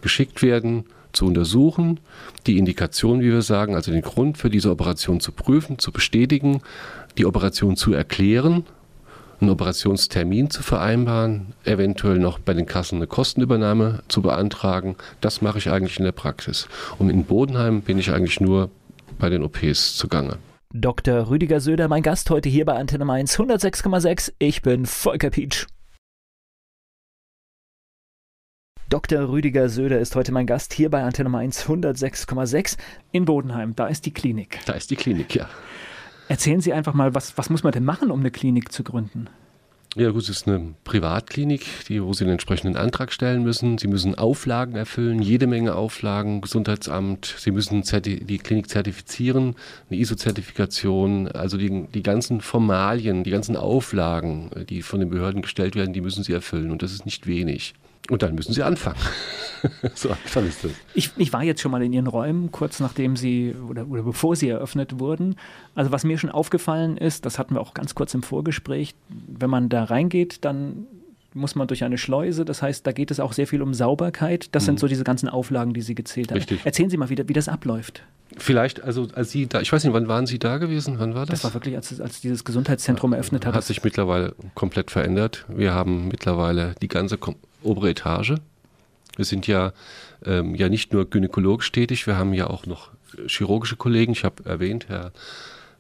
[0.01, 1.99] geschickt werden, zu untersuchen,
[2.47, 6.61] die Indikation, wie wir sagen, also den Grund für diese Operation zu prüfen, zu bestätigen,
[7.17, 8.65] die Operation zu erklären,
[9.39, 14.95] einen Operationstermin zu vereinbaren, eventuell noch bei den Kassen eine Kostenübernahme zu beantragen.
[15.21, 16.67] Das mache ich eigentlich in der Praxis.
[16.97, 18.69] Und in Bodenheim bin ich eigentlich nur
[19.19, 20.37] bei den OPs zugange.
[20.75, 21.29] Dr.
[21.29, 24.33] Rüdiger Söder, mein Gast heute hier bei Antenne Mainz 106,6.
[24.39, 25.67] Ich bin Volker Pietsch.
[28.89, 29.29] Dr.
[29.29, 32.79] Rüdiger Söder ist heute mein Gast hier bei Antenne Mainz 106,6
[33.11, 33.75] in Bodenheim.
[33.75, 34.61] Da ist die Klinik.
[34.65, 35.47] Da ist die Klinik, ja.
[36.27, 39.29] Erzählen Sie einfach mal, was, was muss man denn machen, um eine Klinik zu gründen?
[39.95, 43.77] Ja gut, es ist eine Privatklinik, die, wo Sie einen entsprechenden Antrag stellen müssen.
[43.77, 47.35] Sie müssen Auflagen erfüllen, jede Menge Auflagen, Gesundheitsamt.
[47.37, 49.55] Sie müssen die Klinik zertifizieren,
[49.91, 51.27] eine ISO-Zertifikation.
[51.27, 56.01] Also die, die ganzen Formalien, die ganzen Auflagen, die von den Behörden gestellt werden, die
[56.01, 56.71] müssen Sie erfüllen.
[56.71, 57.75] Und das ist nicht wenig.
[58.09, 58.99] Und dann müssen Sie anfangen.
[59.95, 60.71] so einfach ist das.
[60.93, 64.35] Ich, ich, war jetzt schon mal in Ihren Räumen, kurz nachdem Sie oder, oder bevor
[64.35, 65.35] Sie eröffnet wurden.
[65.73, 69.49] Also was mir schon aufgefallen ist, das hatten wir auch ganz kurz im Vorgespräch, wenn
[69.49, 70.85] man da reingeht, dann
[71.33, 72.45] muss man durch eine Schleuse.
[72.45, 74.49] Das heißt, da geht es auch sehr viel um Sauberkeit.
[74.51, 74.65] Das mhm.
[74.65, 76.37] sind so diese ganzen Auflagen, die Sie gezählt haben.
[76.37, 76.65] Richtig.
[76.65, 78.03] Erzählen Sie mal, wie, wie das abläuft.
[78.37, 80.95] Vielleicht, also als Sie da, ich weiß nicht, wann waren Sie da gewesen?
[80.97, 81.41] Wann war das?
[81.41, 83.53] Das war wirklich, als, als dieses Gesundheitszentrum eröffnet hat.
[83.53, 85.45] Hat sich mittlerweile komplett verändert.
[85.47, 87.17] Wir haben mittlerweile die ganze
[87.63, 88.35] obere Etage.
[89.15, 89.73] Wir sind ja,
[90.25, 92.89] ähm, ja nicht nur gynäkologisch tätig, wir haben ja auch noch
[93.27, 94.13] chirurgische Kollegen.
[94.13, 95.11] Ich habe erwähnt, Herr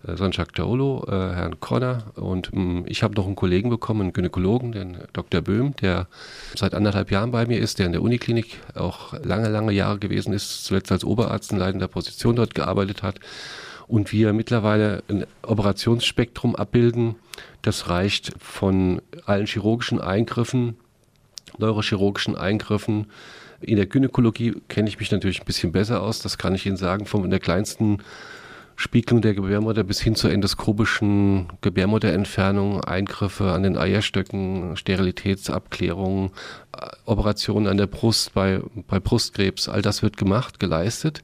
[0.07, 4.01] äh, Sanjak Taolo, äh, Herrn Conner und mh, mm, ich habe noch einen Kollegen bekommen,
[4.01, 5.41] einen Gynäkologen, den Dr.
[5.41, 6.07] Böhm, der
[6.55, 10.33] seit anderthalb Jahren bei mir ist, der in der Uniklinik auch lange, lange Jahre gewesen
[10.33, 13.19] ist, zuletzt als Oberarzt in leitender Position dort gearbeitet hat
[13.87, 17.15] und wir mittlerweile ein Operationsspektrum abbilden,
[17.61, 20.75] das reicht von allen chirurgischen Eingriffen,
[21.57, 23.07] neurochirurgischen Eingriffen,
[23.61, 26.77] in der Gynäkologie kenne ich mich natürlich ein bisschen besser aus, das kann ich Ihnen
[26.77, 27.99] sagen, von der kleinsten
[28.75, 36.31] Spiegelung der Gebärmutter bis hin zur endoskopischen Gebärmutterentfernung, Eingriffe an den Eierstöcken, Sterilitätsabklärungen,
[36.75, 41.21] äh, Operationen an der Brust bei, bei Brustkrebs, all das wird gemacht, geleistet.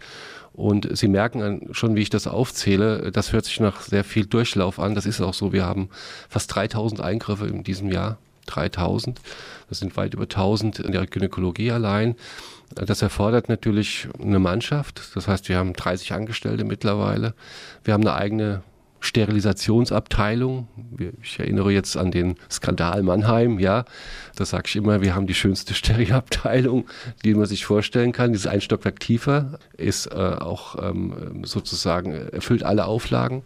[0.54, 4.80] Und Sie merken schon, wie ich das aufzähle, das hört sich nach sehr viel Durchlauf
[4.80, 4.94] an.
[4.94, 5.54] Das ist auch so.
[5.54, 5.90] Wir haben
[6.28, 8.18] fast 3000 Eingriffe in diesem Jahr.
[8.50, 9.20] 3000.
[9.70, 12.16] Das sind weit über 1000 in der Gynäkologie allein.
[12.74, 15.16] Das erfordert natürlich eine Mannschaft.
[15.16, 17.34] Das heißt, wir haben 30 Angestellte mittlerweile.
[17.84, 18.64] Wir haben eine eigene
[19.02, 20.68] Sterilisationsabteilung.
[21.22, 23.86] Ich erinnere jetzt an den Skandal Mannheim, ja.
[24.36, 26.88] Das sage ich immer, wir haben die schönste Sterilabteilung,
[27.24, 28.34] die man sich vorstellen kann.
[28.34, 33.44] Dieses ein Stockwerk tiefer ist äh, auch ähm, sozusagen, erfüllt alle Auflagen.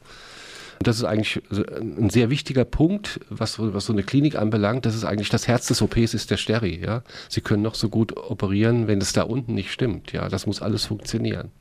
[0.83, 4.85] Und das ist eigentlich ein sehr wichtiger Punkt, was, was so eine Klinik anbelangt.
[4.85, 6.77] Das ist eigentlich das Herz des OPs ist der Steri.
[6.83, 7.03] Ja?
[7.29, 10.11] Sie können noch so gut operieren, wenn es da unten nicht stimmt.
[10.11, 11.51] Ja, das muss alles funktionieren.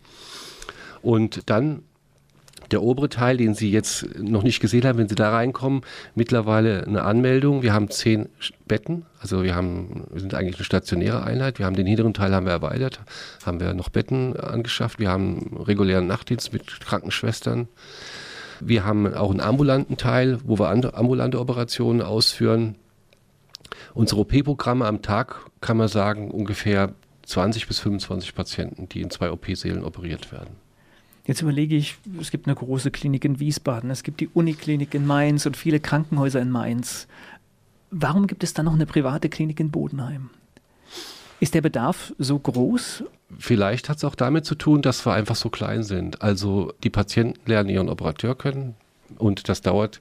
[1.02, 1.85] Und dann
[2.72, 5.82] der obere Teil, den Sie jetzt noch nicht gesehen haben, wenn Sie da reinkommen,
[6.16, 7.62] mittlerweile eine Anmeldung.
[7.62, 8.28] Wir haben zehn
[8.66, 11.61] Betten, also wir haben, wir sind eigentlich eine stationäre Einheit.
[11.61, 12.98] Wir haben den hinteren Teil haben wir erweitert,
[13.46, 14.98] haben wir noch Betten angeschafft.
[14.98, 17.68] Wir haben regulären Nachtdienst mit Krankenschwestern.
[18.64, 22.77] Wir haben auch einen ambulanten Teil, wo wir ambulante Operationen ausführen.
[23.94, 26.92] Unsere OP-Programme am Tag kann man sagen ungefähr
[27.25, 30.57] 20 bis 25 Patienten, die in zwei OP-Sälen operiert werden.
[31.25, 35.07] Jetzt überlege ich, es gibt eine große Klinik in Wiesbaden, es gibt die Uniklinik in
[35.07, 37.07] Mainz und viele Krankenhäuser in Mainz.
[37.90, 40.31] Warum gibt es dann noch eine private Klinik in Bodenheim?
[41.42, 43.02] Ist der Bedarf so groß?
[43.37, 46.22] Vielleicht hat es auch damit zu tun, dass wir einfach so klein sind.
[46.22, 48.76] Also die Patienten lernen ihren Operateur kennen
[49.18, 50.00] und das dauert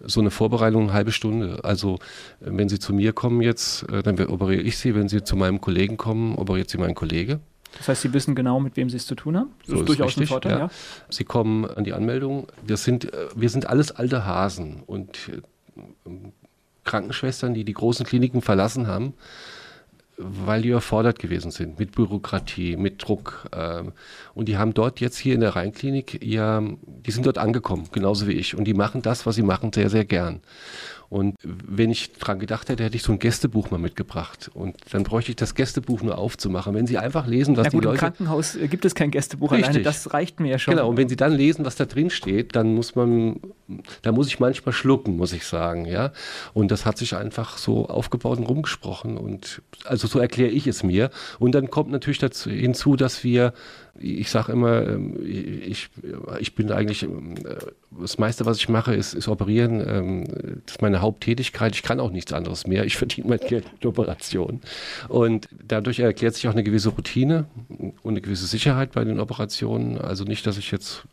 [0.00, 1.62] so eine Vorbereitung eine halbe Stunde.
[1.62, 1.98] Also
[2.40, 4.94] wenn Sie zu mir kommen jetzt, äh, dann operiere ich Sie.
[4.94, 7.40] Wenn Sie zu meinem Kollegen kommen, operiert Sie mein Kollege.
[7.76, 9.50] Das heißt, Sie wissen genau, mit wem Sie es zu tun haben?
[9.66, 10.58] Das so ist durchaus richtig, ein Vorteil, ja.
[10.58, 10.70] ja.
[11.10, 12.46] Sie kommen an die Anmeldung.
[12.66, 16.10] Wir sind, äh, wir sind alles alte Hasen und äh,
[16.84, 19.12] Krankenschwestern, die die großen Kliniken verlassen haben,
[20.18, 23.48] weil die überfordert gewesen sind mit Bürokratie, mit Druck.
[23.54, 23.92] Ähm,
[24.34, 28.26] und die haben dort jetzt hier in der Rheinklinik, ja, die sind dort angekommen, genauso
[28.26, 28.56] wie ich.
[28.56, 30.40] Und die machen das, was sie machen, sehr, sehr gern.
[31.10, 34.50] Und wenn ich dran gedacht hätte, hätte ich so ein Gästebuch mal mitgebracht.
[34.52, 36.74] Und dann bräuchte ich das Gästebuch nur aufzumachen.
[36.74, 37.96] Wenn Sie einfach lesen, was ja, gut, die Leute.
[37.96, 39.68] Im Krankenhaus äh, gibt es kein Gästebuch Richtig.
[39.68, 40.74] alleine, das reicht mir ja schon.
[40.74, 43.40] Genau, und wenn Sie dann lesen, was da drin steht, dann muss man,
[44.02, 46.12] da muss ich manchmal schlucken, muss ich sagen, ja.
[46.52, 49.16] Und das hat sich einfach so aufgebaut und rumgesprochen.
[49.16, 51.08] Und also so erkläre ich es mir.
[51.38, 53.54] Und dann kommt natürlich dazu hinzu, dass wir
[54.00, 55.88] ich sage immer, ähm, ich,
[56.38, 57.34] ich bin eigentlich, ähm,
[57.90, 59.80] das meiste, was ich mache, ist, ist operieren.
[59.86, 60.24] Ähm,
[60.66, 61.74] das ist meine Haupttätigkeit.
[61.74, 62.84] Ich kann auch nichts anderes mehr.
[62.84, 64.60] Ich verdiene mein Geld mit Operationen.
[65.08, 69.98] Und dadurch erklärt sich auch eine gewisse Routine und eine gewisse Sicherheit bei den Operationen.
[69.98, 71.04] Also nicht, dass ich jetzt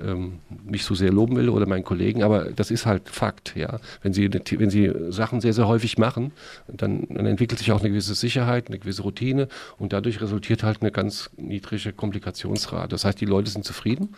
[0.00, 3.54] ähm, mich so sehr loben will oder meinen Kollegen, aber das ist halt Fakt.
[3.56, 6.32] Ja, wenn Sie wenn Sie Sachen sehr sehr häufig machen,
[6.68, 10.82] dann, dann entwickelt sich auch eine gewisse Sicherheit, eine gewisse Routine und dadurch resultiert halt
[10.82, 12.88] eine ganz niedrige Komplikationsrate.
[12.88, 14.14] Das heißt, die Leute sind zufrieden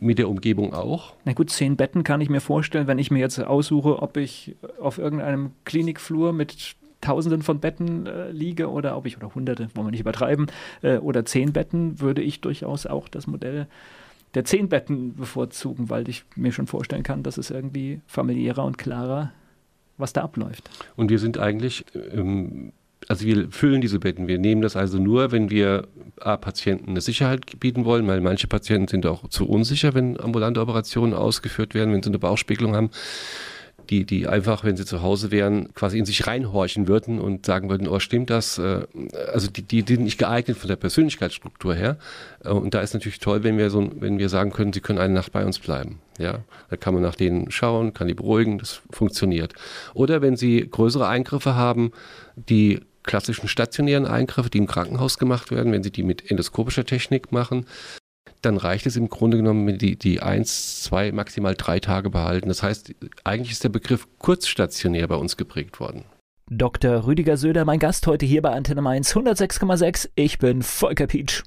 [0.00, 1.14] mit der Umgebung auch.
[1.24, 4.56] Na gut, zehn Betten kann ich mir vorstellen, wenn ich mir jetzt aussuche, ob ich
[4.80, 9.88] auf irgendeinem Klinikflur mit Tausenden von Betten äh, liege oder ob ich, oder Hunderte, wollen
[9.88, 10.46] wir nicht übertreiben,
[10.82, 13.66] äh, oder zehn Betten, würde ich durchaus auch das Modell
[14.36, 18.76] der zehn Betten bevorzugen, weil ich mir schon vorstellen kann, dass es irgendwie familiärer und
[18.76, 19.32] klarer,
[19.96, 20.68] was da abläuft.
[20.94, 22.72] Und wir sind eigentlich, ähm,
[23.08, 24.28] also wir füllen diese Betten.
[24.28, 25.86] Wir nehmen das also nur, wenn wir
[26.20, 30.60] A, Patienten eine Sicherheit bieten wollen, weil manche Patienten sind auch zu unsicher, wenn ambulante
[30.60, 32.90] Operationen ausgeführt werden, wenn sie eine Bauchspiegelung haben
[33.90, 37.68] die, die einfach, wenn sie zu Hause wären, quasi in sich reinhorchen würden und sagen
[37.68, 38.58] würden, oh, stimmt das?
[38.58, 38.86] Äh,
[39.32, 41.96] also die, die sind nicht geeignet von der Persönlichkeitsstruktur her.
[42.44, 44.98] Äh, und da ist natürlich toll, wenn wir so, wenn wir sagen können, sie können
[44.98, 46.00] eine Nacht bei uns bleiben.
[46.18, 46.40] Ja,
[46.70, 49.52] da kann man nach denen schauen, kann die beruhigen, das funktioniert.
[49.94, 51.92] Oder wenn sie größere Eingriffe haben,
[52.36, 57.32] die klassischen stationären Eingriffe, die im Krankenhaus gemacht werden, wenn sie die mit endoskopischer Technik
[57.32, 57.66] machen,
[58.42, 62.48] dann reicht es im Grunde genommen, wenn die, die eins, zwei, maximal drei Tage behalten.
[62.48, 66.04] Das heißt, eigentlich ist der Begriff kurzstationär bei uns geprägt worden.
[66.48, 67.06] Dr.
[67.06, 70.10] Rüdiger Söder, mein Gast heute hier bei Antenne Mainz 106,6.
[70.14, 71.42] Ich bin Volker Pietsch.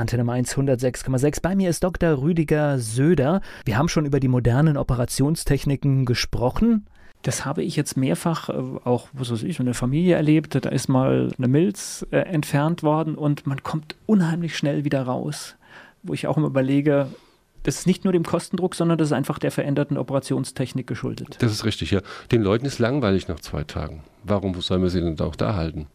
[0.00, 1.42] Antenne Mainz 106,6.
[1.42, 2.22] Bei mir ist Dr.
[2.22, 3.42] Rüdiger Söder.
[3.66, 6.86] Wir haben schon über die modernen Operationstechniken gesprochen.
[7.22, 8.52] Das habe ich jetzt mehrfach äh,
[8.84, 10.54] auch, was weiß ich, in der Familie erlebt.
[10.64, 15.56] Da ist mal eine Milz äh, entfernt worden und man kommt unheimlich schnell wieder raus.
[16.02, 17.08] Wo ich auch immer überlege,
[17.62, 21.36] das ist nicht nur dem Kostendruck, sondern das ist einfach der veränderten Operationstechnik geschuldet.
[21.40, 22.00] Das ist richtig, ja.
[22.32, 24.02] Den Leuten ist langweilig nach zwei Tagen.
[24.24, 25.88] Warum sollen wir sie denn auch da halten?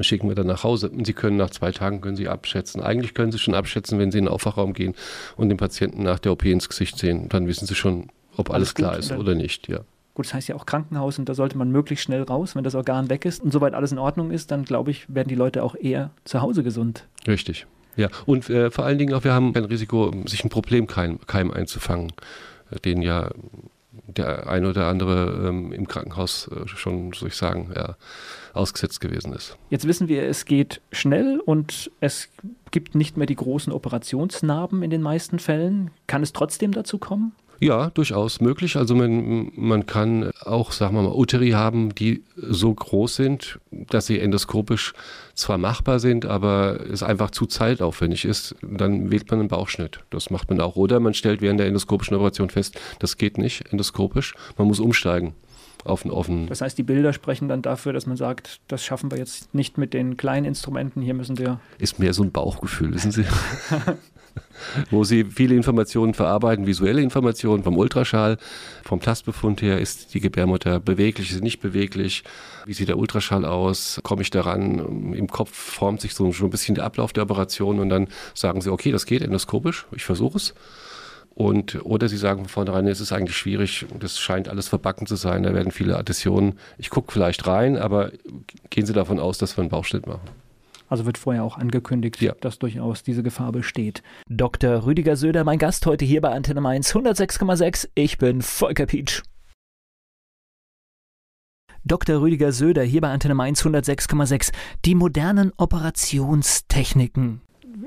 [0.00, 0.90] Schicken wir dann nach Hause.
[0.90, 2.82] Und Sie können nach zwei Tagen können Sie abschätzen.
[2.82, 4.94] Eigentlich können Sie schon abschätzen, wenn Sie in den Aufwachraum gehen
[5.36, 7.28] und den Patienten nach der OP ins Gesicht sehen.
[7.28, 9.68] Dann wissen Sie schon, ob alles, alles klar ist oder nicht.
[9.68, 9.80] Ja.
[10.14, 12.76] Gut, das heißt ja auch Krankenhaus und da sollte man möglichst schnell raus, wenn das
[12.76, 15.64] Organ weg ist und soweit alles in Ordnung ist, dann glaube ich, werden die Leute
[15.64, 17.06] auch eher zu Hause gesund.
[17.26, 17.66] Richtig.
[17.96, 21.50] Ja, und äh, vor allen Dingen auch, wir haben kein Risiko, sich ein Problemkeim Keim
[21.50, 22.12] einzufangen,
[22.84, 23.30] den ja
[24.06, 27.96] der ein oder andere ähm, im Krankenhaus äh, schon, soll ich sagen, ja,
[28.52, 29.56] ausgesetzt gewesen ist.
[29.70, 32.28] Jetzt wissen wir, es geht schnell und es
[32.70, 35.90] gibt nicht mehr die großen Operationsnarben in den meisten Fällen.
[36.06, 37.32] Kann es trotzdem dazu kommen?
[37.60, 38.76] Ja, durchaus möglich.
[38.76, 44.06] Also man, man kann auch, sagen wir mal, Uteri haben, die so groß sind, dass
[44.06, 44.92] sie endoskopisch
[45.34, 48.54] zwar machbar sind, aber es einfach zu zeitaufwendig ist.
[48.62, 50.00] Dann wählt man einen Bauchschnitt.
[50.10, 50.76] Das macht man auch.
[50.76, 54.34] Oder man stellt während der endoskopischen Operation fest, das geht nicht endoskopisch.
[54.56, 55.34] Man muss umsteigen
[55.84, 56.46] auf einen offenen.
[56.46, 59.78] Das heißt, die Bilder sprechen dann dafür, dass man sagt, das schaffen wir jetzt nicht
[59.78, 61.02] mit den kleinen Instrumenten.
[61.02, 61.60] Hier müssen wir.
[61.78, 63.24] Ist mehr so ein Bauchgefühl, wissen Sie?
[64.90, 68.38] wo sie viele Informationen verarbeiten, visuelle Informationen vom Ultraschall.
[68.82, 72.24] Vom Tastbefund her ist die Gebärmutter beweglich, ist sie nicht beweglich?
[72.66, 74.00] Wie sieht der Ultraschall aus?
[74.02, 75.14] Komme ich daran?
[75.14, 78.60] Im Kopf formt sich so schon ein bisschen der Ablauf der Operation und dann sagen
[78.60, 80.54] sie, okay, das geht endoskopisch, ich versuche es.
[81.34, 85.16] Und, oder sie sagen von vornherein, es ist eigentlich schwierig, das scheint alles verbacken zu
[85.16, 86.60] sein, da werden viele Adhäsionen.
[86.78, 88.12] Ich gucke vielleicht rein, aber
[88.70, 90.43] gehen Sie davon aus, dass wir einen Bauchschnitt machen.
[90.94, 92.36] Also wird vorher auch angekündigt, ja.
[92.40, 94.04] dass durchaus diese Gefahr besteht.
[94.28, 94.86] Dr.
[94.86, 97.88] Rüdiger Söder, mein Gast heute hier bei Antenne Mainz 106,6.
[97.96, 99.22] Ich bin Volker Pietsch.
[101.82, 102.20] Dr.
[102.20, 104.52] Rüdiger Söder hier bei Antenne Mainz 106,6.
[104.84, 107.40] Die modernen Operationstechniken.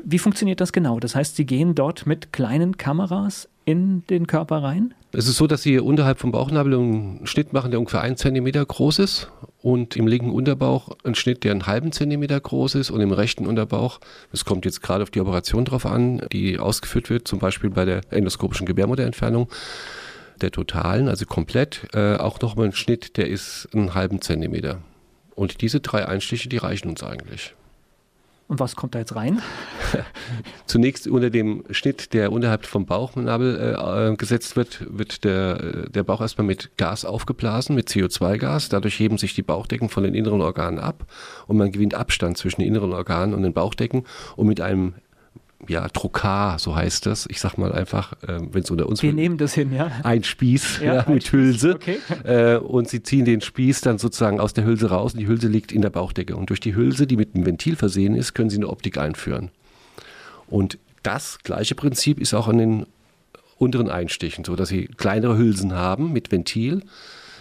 [0.04, 1.00] Wie funktioniert das genau?
[1.00, 4.94] Das heißt, Sie gehen dort mit kleinen Kameras in den Körper rein?
[5.14, 8.66] Es ist so, dass Sie unterhalb vom Bauchnabel einen Schnitt machen, der ungefähr einen Zentimeter
[8.66, 9.32] groß ist
[9.68, 13.46] und im linken Unterbauch einen Schnitt, der einen halben Zentimeter groß ist und im rechten
[13.46, 14.00] Unterbauch,
[14.32, 17.84] es kommt jetzt gerade auf die Operation drauf an, die ausgeführt wird, zum Beispiel bei
[17.84, 19.50] der endoskopischen Gebärmutterentfernung,
[20.40, 24.84] der totalen, also komplett, äh, auch nochmal ein Schnitt, der ist einen halben Zentimeter.
[25.36, 27.54] Und diese drei Einstiche, die reichen uns eigentlich.
[28.48, 29.42] Und was kommt da jetzt rein?
[30.66, 36.04] Zunächst unter dem Schnitt, der unterhalb vom Bauchnabel äh, äh, gesetzt wird, wird der, der
[36.04, 38.70] Bauch erstmal mit Gas aufgeblasen, mit CO2-Gas.
[38.70, 41.06] Dadurch heben sich die Bauchdecken von den inneren Organen ab
[41.48, 44.06] und man gewinnt Abstand zwischen den inneren Organen und den Bauchdecken.
[44.38, 44.94] Und mit einem
[45.68, 47.28] ja, Trokar, so heißt das.
[47.30, 49.92] Ich sag mal einfach, äh, wenn es unter uns Wir nehmen das hin, ja.
[50.04, 51.34] Ein Spieß ja, ja, ein mit Spieß.
[51.34, 51.76] Hülse.
[51.76, 51.98] Okay.
[52.24, 55.48] Äh, und sie ziehen den Spieß dann sozusagen aus der Hülse raus und die Hülse
[55.48, 56.36] liegt in der Bauchdecke.
[56.36, 59.50] Und durch die Hülse, die mit einem Ventil versehen ist, können sie eine Optik einführen.
[60.48, 62.86] Und das gleiche Prinzip ist auch an den
[63.58, 66.84] unteren Einstichen, so dass sie kleinere Hülsen haben mit Ventil.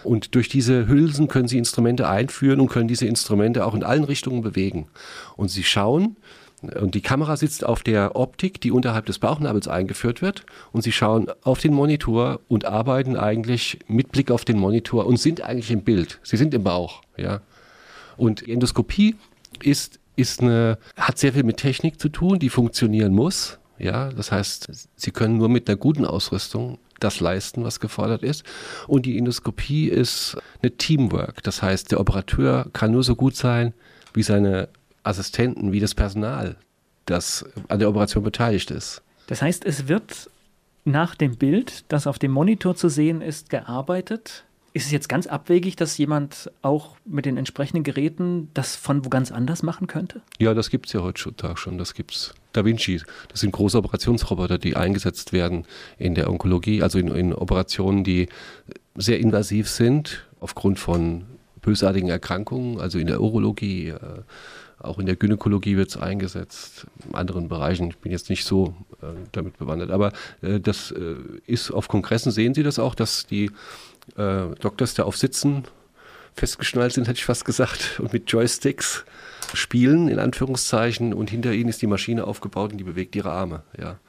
[0.03, 4.03] Und durch diese Hülsen können sie Instrumente einführen und können diese Instrumente auch in allen
[4.03, 4.87] Richtungen bewegen.
[5.35, 6.15] Und sie schauen,
[6.61, 10.43] und die Kamera sitzt auf der Optik, die unterhalb des Bauchnabels eingeführt wird.
[10.71, 15.17] Und sie schauen auf den Monitor und arbeiten eigentlich mit Blick auf den Monitor und
[15.17, 16.19] sind eigentlich im Bild.
[16.23, 17.41] Sie sind im Bauch, ja.
[18.17, 19.15] Und Endoskopie
[19.61, 23.59] ist, ist eine, hat sehr viel mit Technik zu tun, die funktionieren muss.
[23.77, 28.43] Ja, das heißt, sie können nur mit einer guten Ausrüstung das leisten, was gefordert ist.
[28.87, 31.43] Und die Endoskopie ist eine Teamwork.
[31.43, 33.75] Das heißt, der Operateur kann nur so gut sein
[34.15, 34.69] wie seine
[35.07, 36.55] Assistenten wie das Personal,
[37.05, 39.01] das an der Operation beteiligt ist.
[39.27, 40.29] Das heißt, es wird
[40.85, 45.27] nach dem Bild, das auf dem Monitor zu sehen ist, gearbeitet Ist es jetzt ganz
[45.27, 50.21] abwegig, dass jemand auch mit den entsprechenden Geräten das von wo ganz anders machen könnte?
[50.39, 51.77] Ja, das gibt es ja heutzutage schon.
[51.77, 52.33] Das gibt's.
[52.53, 55.65] Da Vinci, das sind große Operationsroboter, die eingesetzt werden
[55.97, 58.29] in der Onkologie, also in, in Operationen, die
[58.95, 61.25] sehr invasiv sind, aufgrund von
[61.61, 63.99] bösartigen Erkrankungen, also in der Urologie, äh,
[64.79, 67.89] auch in der Gynäkologie wird es eingesetzt, in anderen Bereichen.
[67.89, 69.91] Ich bin jetzt nicht so äh, damit bewandert.
[69.91, 73.51] Aber äh, das äh, ist auf Kongressen, sehen Sie das auch, dass die
[74.15, 75.63] äh, Doktors da auf Sitzen
[76.35, 79.05] festgeschnallt sind, hätte ich fast gesagt, und mit Joysticks
[79.53, 83.63] spielen, in Anführungszeichen, und hinter ihnen ist die Maschine aufgebaut und die bewegt ihre Arme,
[83.79, 83.99] ja.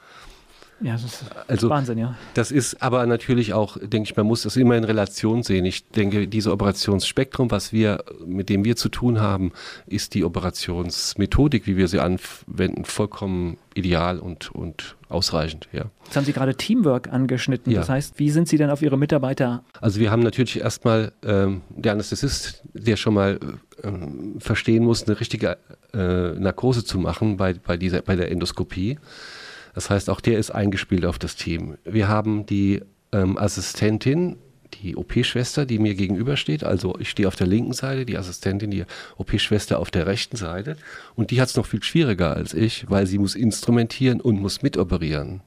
[0.81, 2.15] Ja, das ist also, Wahnsinn, ja.
[2.35, 5.65] Das ist aber natürlich auch, denke ich, man muss das immer in Relation sehen.
[5.65, 9.53] Ich denke, dieses Operationsspektrum, was wir, mit dem wir zu tun haben,
[9.87, 15.87] ist die Operationsmethodik, wie wir sie anwenden, vollkommen ideal und, und ausreichend, ja.
[16.05, 17.73] Jetzt haben Sie gerade Teamwork angeschnitten.
[17.73, 17.81] Ja.
[17.81, 19.63] Das heißt, wie sind Sie denn auf Ihre Mitarbeiter?
[19.81, 23.39] Also wir haben natürlich erstmal ähm, der Anästhesist, der schon mal
[23.83, 25.59] ähm, verstehen muss, eine richtige
[25.93, 28.99] äh, Narkose zu machen bei, bei, dieser, bei der Endoskopie.
[29.79, 31.79] Das heißt, auch der ist eingespielt auf das Team.
[31.85, 34.35] Wir haben die ähm, Assistentin,
[34.75, 36.65] die OP-Schwester, die mir gegenübersteht.
[36.65, 38.85] Also ich stehe auf der linken Seite, die Assistentin, die
[39.19, 40.77] OP-Schwester auf der rechten Seite.
[41.15, 44.63] Und die hat es noch viel schwieriger als ich, weil sie muss instrumentieren und muss
[44.63, 45.43] mitoperieren.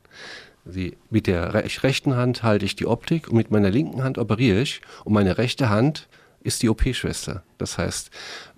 [0.63, 4.61] Sie, mit der rechten Hand halte ich die Optik und mit meiner linken Hand operiere
[4.61, 6.07] ich und meine rechte Hand
[6.39, 7.43] ist die OP-Schwester.
[7.57, 8.11] Das heißt,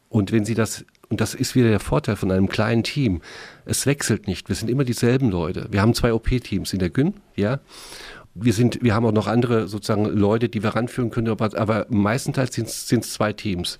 [0.09, 3.21] und wenn sie das und das ist wieder der Vorteil von einem kleinen Team.
[3.65, 4.49] Es wechselt nicht.
[4.49, 5.67] Wir sind immer dieselben Leute.
[5.71, 7.59] Wir haben zwei OP-Teams in der Gün, ja.
[8.35, 11.85] Wir sind, wir haben auch noch andere sozusagen Leute, die wir ranführen können, aber, aber
[11.89, 13.77] meistenteils sind es zwei Teams.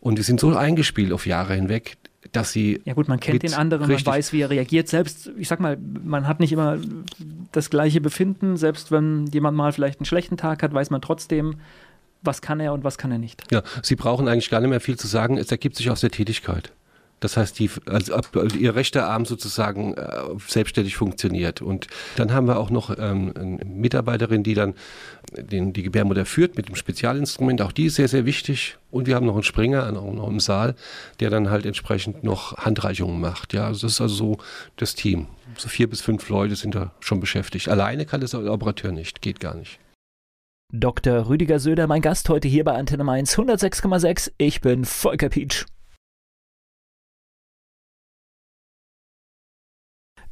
[0.00, 1.98] Und die sind so eingespielt auf Jahre hinweg,
[2.32, 2.80] dass sie.
[2.84, 4.88] Ja gut, man kennt den anderen, man weiß, wie er reagiert.
[4.88, 6.78] Selbst, ich sag mal, man hat nicht immer
[7.52, 8.56] das gleiche Befinden.
[8.56, 11.56] Selbst wenn jemand mal vielleicht einen schlechten Tag hat, weiß man trotzdem,
[12.22, 13.44] was kann er und was kann er nicht.
[13.50, 15.38] Ja, Sie brauchen eigentlich gar nicht mehr viel zu sagen.
[15.38, 16.72] Es ergibt sich aus der Tätigkeit.
[17.20, 18.14] Das heißt, die, also,
[18.58, 21.60] ihr rechter Arm sozusagen äh, selbstständig funktioniert.
[21.60, 24.74] Und dann haben wir auch noch ähm, eine Mitarbeiterin, die dann
[25.36, 27.60] den, die Gebärmutter führt mit dem Spezialinstrument.
[27.60, 28.78] Auch die ist sehr, sehr wichtig.
[28.90, 30.74] Und wir haben noch einen Springer auch noch im Saal,
[31.20, 33.52] der dann halt entsprechend noch Handreichungen macht.
[33.52, 34.38] Ja, also das ist also so
[34.76, 35.26] das Team.
[35.58, 37.68] So vier bis fünf Leute sind da schon beschäftigt.
[37.68, 39.78] Alleine kann das der Operateur nicht, geht gar nicht.
[40.72, 41.28] Dr.
[41.28, 44.30] Rüdiger Söder, mein Gast heute hier bei Antenne Mainz 106,6.
[44.38, 45.64] Ich bin Volker Pietsch.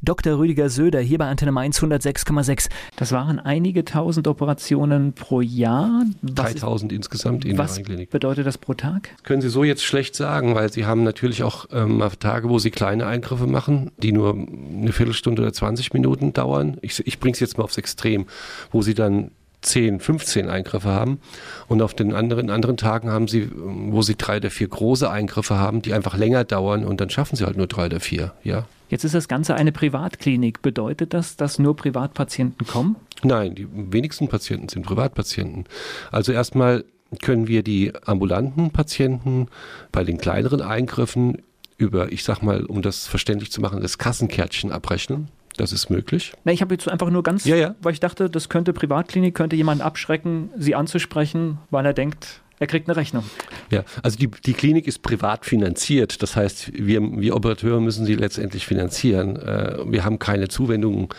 [0.01, 0.37] Dr.
[0.37, 2.69] Rüdiger Söder hier bei Antenne Mainz 106,6.
[2.95, 6.05] Das waren einige tausend Operationen pro Jahr.
[6.23, 8.09] 3000 insgesamt in was der Klinik.
[8.09, 9.09] bedeutet das pro Tag?
[9.23, 12.71] Können Sie so jetzt schlecht sagen, weil Sie haben natürlich auch ähm, Tage, wo Sie
[12.71, 16.77] kleine Eingriffe machen, die nur eine Viertelstunde oder 20 Minuten dauern.
[16.81, 18.25] Ich, ich bringe es jetzt mal aufs Extrem,
[18.71, 21.19] wo Sie dann 10, 15 Eingriffe haben.
[21.67, 25.57] Und auf den anderen, anderen Tagen haben sie, wo sie drei oder vier große Eingriffe
[25.57, 28.65] haben, die einfach länger dauern und dann schaffen sie halt nur drei oder vier, ja.
[28.89, 30.63] Jetzt ist das Ganze eine Privatklinik.
[30.63, 32.95] Bedeutet das, dass nur Privatpatienten kommen?
[33.23, 35.65] Nein, die wenigsten Patienten sind Privatpatienten.
[36.11, 36.85] Also erstmal
[37.21, 39.47] können wir die ambulanten Patienten
[39.91, 41.37] bei den kleineren Eingriffen
[41.77, 45.29] über, ich sag mal, um das verständlich zu machen, das Kassenkärtchen abrechnen.
[45.59, 46.31] Das ist möglich.
[46.45, 47.75] Na, ich habe jetzt einfach nur ganz, ja, ja.
[47.81, 52.67] weil ich dachte, das könnte Privatklinik, könnte jemanden abschrecken, sie anzusprechen, weil er denkt, er
[52.67, 53.25] kriegt eine Rechnung.
[53.69, 56.23] Ja, also die, die Klinik ist privat finanziert.
[56.23, 59.35] Das heißt, wir, wir Operateure müssen sie letztendlich finanzieren.
[59.35, 61.09] Äh, wir haben keine Zuwendungen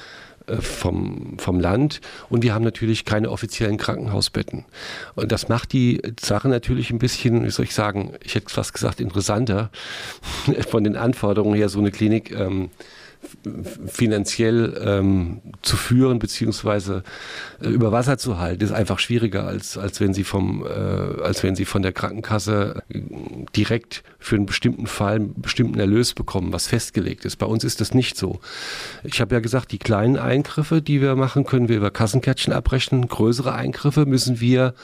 [0.46, 2.00] äh, vom, vom Land
[2.30, 4.64] und wir haben natürlich keine offiziellen Krankenhausbetten.
[5.16, 8.72] Und das macht die Sache natürlich ein bisschen, wie soll ich sagen, ich hätte fast
[8.72, 9.70] gesagt, interessanter
[10.70, 12.30] von den Anforderungen her, so eine Klinik.
[12.30, 12.70] Ähm,
[13.86, 17.02] finanziell ähm, zu führen beziehungsweise
[17.62, 21.42] äh, über Wasser zu halten, ist einfach schwieriger als als wenn sie vom äh, als
[21.42, 23.00] wenn sie von der Krankenkasse äh,
[23.54, 27.36] direkt für einen bestimmten Fall einen bestimmten Erlös bekommen, was festgelegt ist.
[27.36, 28.40] Bei uns ist das nicht so.
[29.04, 33.06] Ich habe ja gesagt, die kleinen Eingriffe, die wir machen, können wir über Kassenkärtchen abrechnen.
[33.08, 34.74] Größere Eingriffe müssen wir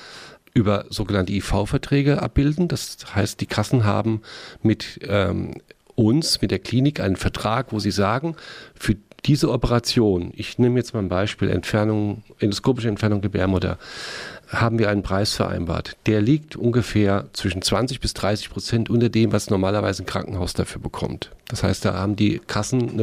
[0.56, 2.66] über sogenannte IV-Verträge abbilden.
[2.68, 4.22] Das heißt, die Kassen haben
[4.62, 5.60] mit ähm,
[5.96, 8.36] uns mit der Klinik einen Vertrag, wo sie sagen,
[8.74, 13.78] für diese Operation, ich nehme jetzt mal ein Beispiel, Entfernung, endoskopische Entfernung Gebärmutter,
[14.48, 15.96] haben wir einen Preis vereinbart.
[16.06, 20.80] Der liegt ungefähr zwischen 20 bis 30 Prozent unter dem, was normalerweise ein Krankenhaus dafür
[20.80, 21.32] bekommt.
[21.48, 23.00] Das heißt, da haben die Kassen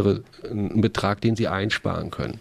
[0.49, 2.39] einen Betrag, den sie einsparen können.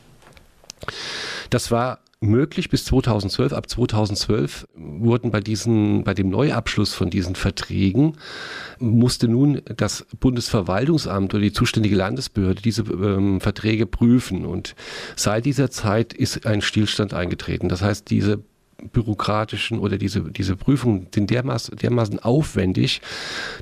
[1.50, 3.52] Das war möglich bis 2012.
[3.52, 8.16] Ab 2012 wurden bei diesen, bei dem Neuabschluss von diesen Verträgen
[8.78, 14.46] musste nun das Bundesverwaltungsamt oder die zuständige Landesbehörde diese ähm, Verträge prüfen.
[14.46, 14.74] Und
[15.16, 17.68] seit dieser Zeit ist ein Stillstand eingetreten.
[17.68, 18.42] Das heißt, diese
[18.88, 23.00] bürokratischen oder diese, diese Prüfungen sind dermaßen, dermaßen aufwendig,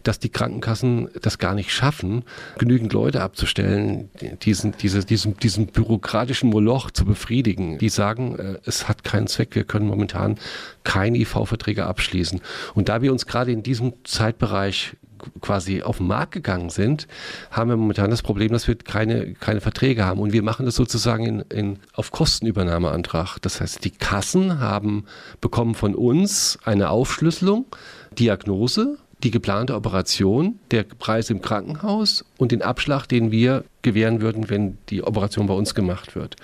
[0.02, 2.24] dass die Krankenkassen das gar nicht schaffen,
[2.58, 4.10] genügend Leute abzustellen,
[4.42, 7.78] diesen, diese, diesen, diesen bürokratischen Moloch zu befriedigen.
[7.78, 10.38] Die sagen, äh, es hat keinen Zweck, wir können momentan
[10.84, 12.40] keine IV-Verträge abschließen.
[12.74, 14.96] Und da wir uns gerade in diesem Zeitbereich
[15.40, 17.06] quasi auf den Markt gegangen sind,
[17.50, 20.20] haben wir momentan das Problem, dass wir keine, keine Verträge haben.
[20.20, 23.38] Und wir machen das sozusagen in, in, auf Kostenübernahmeantrag.
[23.42, 25.04] Das heißt, die Kassen haben
[25.40, 27.66] bekommen von uns eine Aufschlüsselung,
[28.18, 34.50] Diagnose, die geplante Operation, der Preis im Krankenhaus und den Abschlag, den wir gewähren würden,
[34.50, 36.36] wenn die Operation bei uns gemacht wird.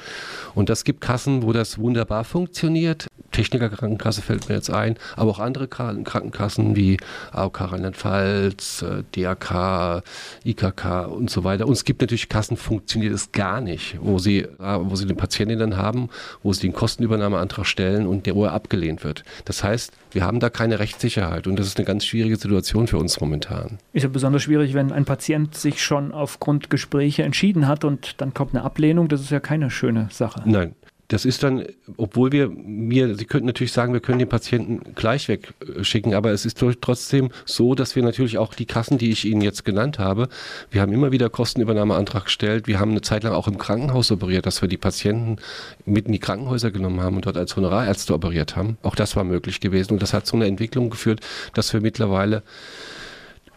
[0.55, 3.07] Und das gibt Kassen, wo das wunderbar funktioniert.
[3.33, 6.97] Technikerkrankenkasse fällt mir jetzt ein, aber auch andere Krankenkassen wie
[7.33, 10.03] AOK Rheinland-Pfalz, äh, DRK,
[10.45, 11.67] IKK und so weiter.
[11.67, 14.49] Und es gibt natürlich Kassen, funktioniert es gar nicht, wo sie, äh,
[14.81, 16.09] wo sie den Patienten dann haben,
[16.43, 19.25] wo sie den Kostenübernahmeantrag stellen und der Uhr abgelehnt wird.
[19.45, 22.97] Das heißt, wir haben da keine Rechtssicherheit und das ist eine ganz schwierige Situation für
[22.97, 23.79] uns momentan.
[23.93, 28.33] Ist ja besonders schwierig, wenn ein Patient sich schon aufgrund Gespräche entschieden hat und dann
[28.33, 29.09] kommt eine Ablehnung.
[29.09, 30.43] Das ist ja keine schöne Sache.
[30.47, 30.75] Nein,
[31.09, 31.65] das ist dann,
[31.97, 36.45] obwohl wir mir, Sie könnten natürlich sagen, wir können den Patienten gleich wegschicken, aber es
[36.45, 40.29] ist trotzdem so, dass wir natürlich auch die Kassen, die ich Ihnen jetzt genannt habe,
[40.71, 42.67] wir haben immer wieder Kostenübernahmeantrag gestellt.
[42.67, 45.37] Wir haben eine Zeit lang auch im Krankenhaus operiert, dass wir die Patienten
[45.85, 48.77] mit in die Krankenhäuser genommen haben und dort als Honorarärzte operiert haben.
[48.83, 51.21] Auch das war möglich gewesen und das hat zu einer Entwicklung geführt,
[51.55, 52.43] dass wir mittlerweile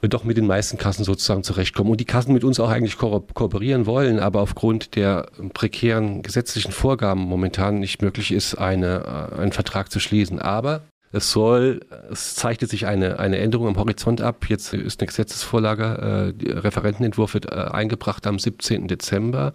[0.07, 3.19] doch mit den meisten Kassen sozusagen zurechtkommen und die Kassen mit uns auch eigentlich ko
[3.33, 9.51] kooperieren wollen, aber aufgrund der prekären gesetzlichen Vorgaben momentan nicht möglich ist, eine, äh, einen
[9.51, 10.39] Vertrag zu schließen.
[10.39, 11.81] Aber es soll,
[12.11, 14.45] es zeichnet sich eine, eine Änderung am Horizont ab.
[14.47, 18.87] Jetzt ist eine Gesetzesvorlage, äh, Referentenentwurf wird äh, eingebracht am 17.
[18.87, 19.53] Dezember,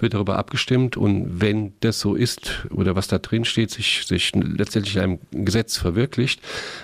[0.00, 4.32] wird darüber abgestimmt und wenn das so ist oder was da drin steht, sich, sich
[4.34, 6.40] letztendlich in einem Gesetz verwirklicht,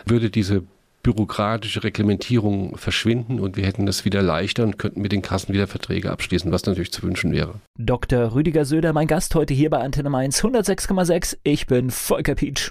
[0.07, 0.63] würde diese
[1.03, 5.67] bürokratische Reglementierung verschwinden und wir hätten das wieder leichter und könnten mit den Kassen wieder
[5.67, 7.61] Verträge abschließen, was natürlich zu wünschen wäre.
[7.79, 8.35] Dr.
[8.35, 11.39] Rüdiger Söder, mein Gast heute hier bei Antenne Mainz 106,6.
[11.43, 12.71] Ich bin Volker Pietsch.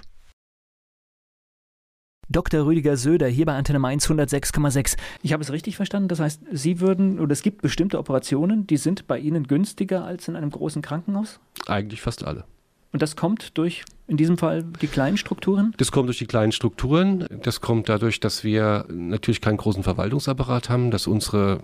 [2.28, 2.64] Dr.
[2.64, 4.96] Rüdiger Söder hier bei Antenne Mainz 106,6.
[5.22, 6.08] Ich habe es richtig verstanden.
[6.08, 10.28] Das heißt, Sie würden, oder es gibt bestimmte Operationen, die sind bei Ihnen günstiger als
[10.28, 11.40] in einem großen Krankenhaus?
[11.66, 12.44] Eigentlich fast alle.
[12.92, 15.74] Und das kommt durch, in diesem Fall, die kleinen Strukturen?
[15.78, 17.26] Das kommt durch die kleinen Strukturen.
[17.42, 21.60] Das kommt dadurch, dass wir natürlich keinen großen Verwaltungsapparat haben, dass unsere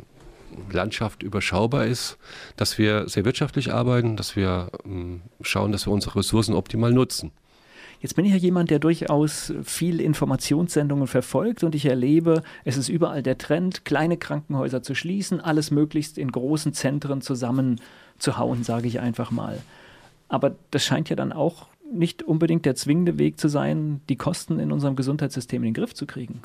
[0.73, 2.17] Landschaft überschaubar ist,
[2.57, 7.31] dass wir sehr wirtschaftlich arbeiten, dass wir ähm, schauen, dass wir unsere Ressourcen optimal nutzen.
[8.01, 12.89] Jetzt bin ich ja jemand, der durchaus viel Informationssendungen verfolgt und ich erlebe, es ist
[12.89, 19.01] überall der Trend, kleine Krankenhäuser zu schließen, alles möglichst in großen Zentren zusammenzuhauen, sage ich
[19.01, 19.59] einfach mal.
[20.29, 24.59] Aber das scheint ja dann auch nicht unbedingt der zwingende Weg zu sein, die Kosten
[24.59, 26.41] in unserem Gesundheitssystem in den Griff zu kriegen.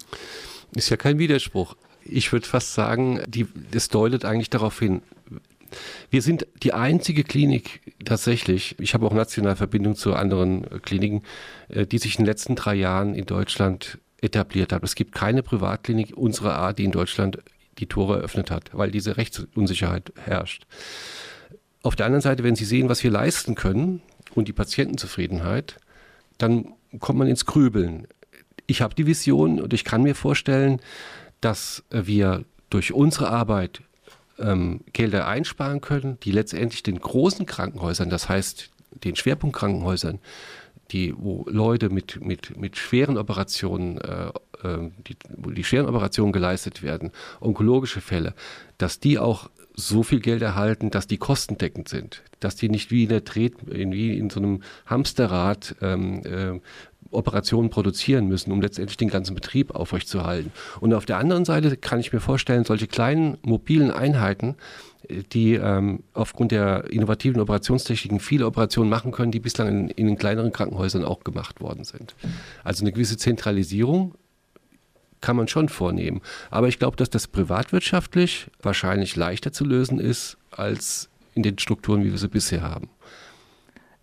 [0.74, 1.76] Ist ja kein Widerspruch.
[2.06, 5.02] Ich würde fast sagen, die, das deutet eigentlich darauf hin,
[6.10, 11.24] wir sind die einzige Klinik tatsächlich, ich habe auch national Verbindung zu anderen Kliniken,
[11.70, 14.84] äh, die sich in den letzten drei Jahren in Deutschland etabliert hat.
[14.84, 17.40] Es gibt keine Privatklinik unserer Art, die in Deutschland
[17.80, 20.66] die Tore eröffnet hat, weil diese Rechtsunsicherheit herrscht.
[21.84, 24.02] Auf der anderen Seite, wenn Sie sehen, was wir leisten können
[24.34, 25.80] und die Patientenzufriedenheit,
[26.38, 28.08] dann kommt man ins Grübeln.
[28.68, 30.82] Ich habe die Vision und ich kann mir vorstellen,
[31.42, 33.82] dass wir durch unsere Arbeit
[34.40, 38.70] ähm, Gelder einsparen können, die letztendlich den großen Krankenhäusern, das heißt
[39.04, 40.20] den Schwerpunktkrankenhäusern,
[40.92, 44.28] die, wo Leute mit, mit, mit schweren Operationen, äh,
[44.64, 47.12] äh die, wo die schweren Operationen geleistet werden,
[47.42, 48.34] onkologische Fälle,
[48.78, 53.04] dass die auch so viel Geld erhalten, dass die kostendeckend sind, dass die nicht wie
[53.04, 56.60] in der Tret, wie in so einem Hamsterrad ähm, äh,
[57.12, 60.52] Operationen produzieren müssen, um letztendlich den ganzen Betrieb aufrechtzuerhalten.
[60.80, 64.56] Und auf der anderen Seite kann ich mir vorstellen, solche kleinen mobilen Einheiten,
[65.34, 70.18] die ähm, aufgrund der innovativen Operationstechniken viele Operationen machen können, die bislang in, in den
[70.18, 72.16] kleineren Krankenhäusern auch gemacht worden sind.
[72.64, 74.16] Also eine gewisse Zentralisierung
[75.24, 76.22] kann man schon vornehmen.
[76.52, 82.04] Aber ich glaube, dass das privatwirtschaftlich wahrscheinlich leichter zu lösen ist als in den Strukturen,
[82.04, 82.90] wie wir sie bisher haben.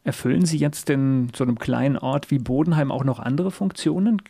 [0.03, 4.23] Erfüllen Sie jetzt in so einem kleinen Ort wie Bodenheim auch noch andere Funktionen?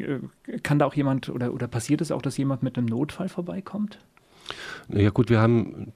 [0.64, 4.00] Kann da auch jemand oder, oder passiert es auch, dass jemand mit einem Notfall vorbeikommt?
[4.88, 5.92] Ja gut, wir haben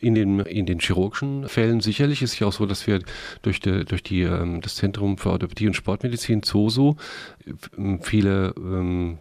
[0.00, 3.00] in den, in den chirurgischen Fällen sicherlich ist es ja auch so, dass wir
[3.42, 6.96] durch, die, durch die, ähm, das Zentrum für Orthopädie und Sportmedizin ZOSO
[7.76, 9.18] ähm, viele ähm,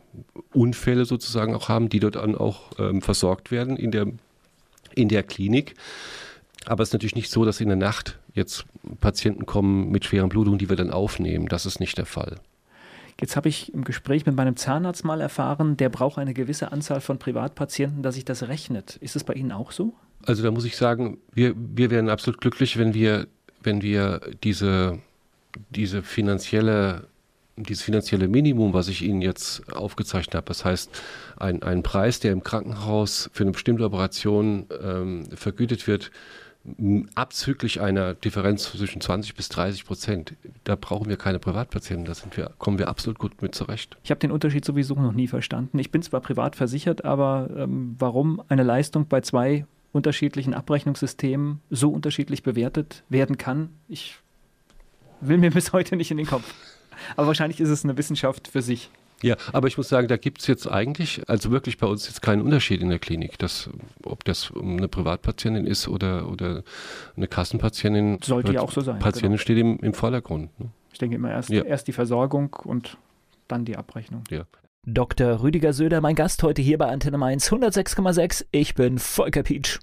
[0.53, 2.71] Unfälle sozusagen auch haben, die dort dann auch
[3.01, 4.07] versorgt werden in der,
[4.93, 5.75] in der Klinik.
[6.65, 8.65] Aber es ist natürlich nicht so, dass in der Nacht jetzt
[8.99, 11.47] Patienten kommen mit schweren Blutungen, die wir dann aufnehmen.
[11.47, 12.37] Das ist nicht der Fall.
[13.19, 16.99] Jetzt habe ich im Gespräch mit meinem Zahnarzt mal erfahren, der braucht eine gewisse Anzahl
[16.99, 18.97] von Privatpatienten, dass sich das rechnet.
[18.97, 19.93] Ist es bei Ihnen auch so?
[20.25, 23.27] Also da muss ich sagen, wir, wir wären absolut glücklich, wenn wir,
[23.63, 24.99] wenn wir diese,
[25.69, 27.07] diese finanzielle
[27.57, 30.89] dieses finanzielle Minimum, was ich Ihnen jetzt aufgezeichnet habe, das heißt
[31.37, 36.11] ein, ein Preis, der im Krankenhaus für eine bestimmte Operation ähm, vergütet wird,
[37.13, 42.51] abzüglich einer Differenz zwischen 20 bis 30 Prozent, da brauchen wir keine Privatpatienten, da wir,
[42.57, 43.97] kommen wir absolut gut mit zurecht.
[44.03, 45.77] Ich habe den Unterschied sowieso noch nie verstanden.
[45.79, 51.89] Ich bin zwar privat versichert, aber ähm, warum eine Leistung bei zwei unterschiedlichen Abrechnungssystemen so
[51.89, 54.17] unterschiedlich bewertet werden kann, ich
[55.21, 56.53] will mir bis heute nicht in den Kopf.
[57.15, 58.89] Aber wahrscheinlich ist es eine Wissenschaft für sich.
[59.25, 62.21] Ja, aber ich muss sagen, da gibt es jetzt eigentlich, also wirklich bei uns jetzt
[62.21, 63.71] keinen Unterschied in der Klinik, dass,
[64.03, 66.63] ob das eine Privatpatientin ist oder, oder
[67.17, 68.19] eine Kassenpatientin.
[68.23, 68.99] Sollte ja auch so sein.
[68.99, 69.41] Patientin genau.
[69.41, 70.57] steht im, im Vordergrund.
[70.59, 70.69] Ne?
[70.93, 71.63] Ich denke immer erst, ja.
[71.63, 72.97] erst die Versorgung und
[73.47, 74.23] dann die Abrechnung.
[74.29, 74.43] Ja.
[74.85, 75.41] Dr.
[75.41, 78.45] Rüdiger Söder, mein Gast heute hier bei Antenne Mainz 106,6.
[78.51, 79.79] Ich bin Volker Pietsch.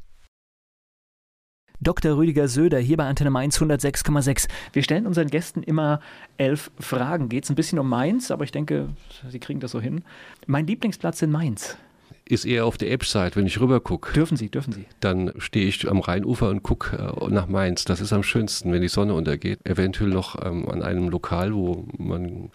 [1.82, 2.16] Dr.
[2.16, 4.48] Rüdiger Söder hier bei Antenne Mainz 106,6.
[4.72, 6.00] Wir stellen unseren Gästen immer
[6.36, 7.28] elf Fragen.
[7.28, 8.90] Geht es ein bisschen um Mainz, aber ich denke,
[9.28, 10.04] Sie kriegen das so hin.
[10.46, 11.76] Mein Lieblingsplatz in Mainz
[12.24, 14.12] ist eher auf der Edge-Side, wenn ich rüber gucke.
[14.12, 14.86] Dürfen Sie, dürfen Sie.
[15.00, 17.84] Dann stehe ich am Rheinufer und gucke äh, nach Mainz.
[17.84, 19.58] Das ist am schönsten, wenn die Sonne untergeht.
[19.66, 22.50] Eventuell noch ähm, an einem Lokal, wo man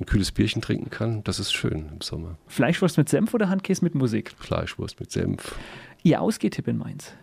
[0.00, 1.24] ein kühles Bierchen trinken kann.
[1.24, 2.36] Das ist schön im Sommer.
[2.46, 4.32] Fleischwurst mit Senf oder Handkäse mit Musik?
[4.38, 5.56] Fleischwurst mit Senf.
[6.02, 7.14] Ihr Ausgehtipp in Mainz?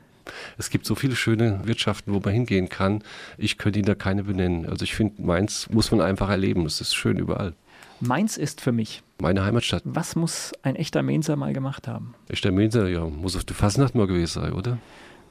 [0.58, 3.04] Es gibt so viele schöne Wirtschaften, wo man hingehen kann.
[3.38, 4.68] Ich könnte Ihnen da keine benennen.
[4.68, 6.66] Also ich finde, Mainz muss man einfach erleben.
[6.66, 7.54] Es ist schön überall.
[8.00, 9.82] Mainz ist für mich meine Heimatstadt.
[9.86, 12.14] Was muss ein echter Mainzer mal gemacht haben?
[12.28, 14.78] Echter Mainzer, ja, muss auf der Fasnacht mal gewesen sein, oder?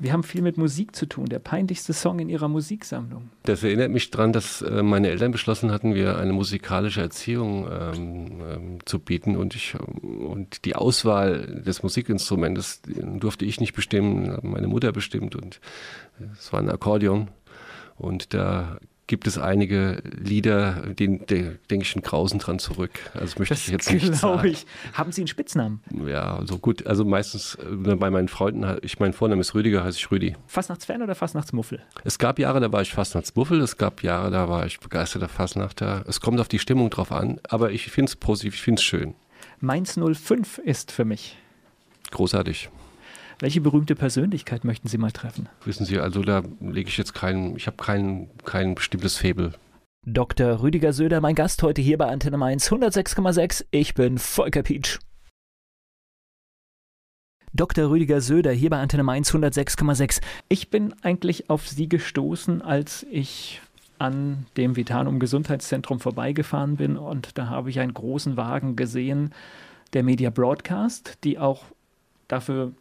[0.03, 1.27] Wir haben viel mit Musik zu tun.
[1.27, 3.31] Der peinlichste Song in Ihrer Musiksammlung.
[3.45, 8.27] Das erinnert mich daran, dass äh, meine Eltern beschlossen hatten, wir eine musikalische Erziehung ähm,
[8.43, 9.37] ähm, zu bieten.
[9.37, 15.37] Und, ich, und die Auswahl des Musikinstrumentes durfte ich nicht bestimmen, meine Mutter bestimmt.
[15.37, 15.61] Und
[16.37, 17.29] es war ein Akkordeon.
[17.97, 18.79] Und da
[19.13, 22.93] gibt es einige Lieder, denen denke ich einen Grausen dran zurück.
[23.13, 24.49] Also möchte das ich jetzt nicht sagen.
[24.49, 24.65] Ich.
[24.95, 25.81] Haben Sie einen Spitznamen?
[26.07, 26.87] Ja, also gut.
[26.87, 30.35] Also meistens äh, bei meinen Freunden, ich mein Vorname ist Rüdiger, heiße ich Rüdi.
[30.47, 31.83] Fastnachtsfan oder Fastnachtsmuffel?
[32.05, 33.61] Es gab Jahre, da war ich Fastnachtsmuffel.
[33.61, 36.07] Es gab Jahre, da war ich begeisterter Fastnachter.
[36.09, 38.85] Es kommt auf die Stimmung drauf an, aber ich finde es positiv, ich finde es
[38.85, 39.13] schön.
[39.61, 41.37] Mainz 05 ist für mich.
[42.13, 42.71] Großartig.
[43.43, 45.49] Welche berühmte Persönlichkeit möchten Sie mal treffen?
[45.65, 49.51] Wissen Sie, also da lege ich jetzt kein, ich habe kein, kein bestimmtes Faible.
[50.07, 50.63] Dr.
[50.63, 53.65] Rüdiger Söder, mein Gast heute hier bei Antenne Mainz 106,6.
[53.73, 55.01] Ich bin Volker Pietsch.
[57.53, 57.91] Dr.
[57.91, 60.21] Rüdiger Söder hier bei Antenne Mainz 106,6.
[60.49, 63.61] Ich bin eigentlich auf Sie gestoßen, als ich
[63.99, 69.35] an dem Vitanum Gesundheitszentrum vorbeigefahren bin und da habe ich einen großen Wagen gesehen,
[69.95, 71.65] der Media Broadcast, die auch
[72.29, 72.73] dafür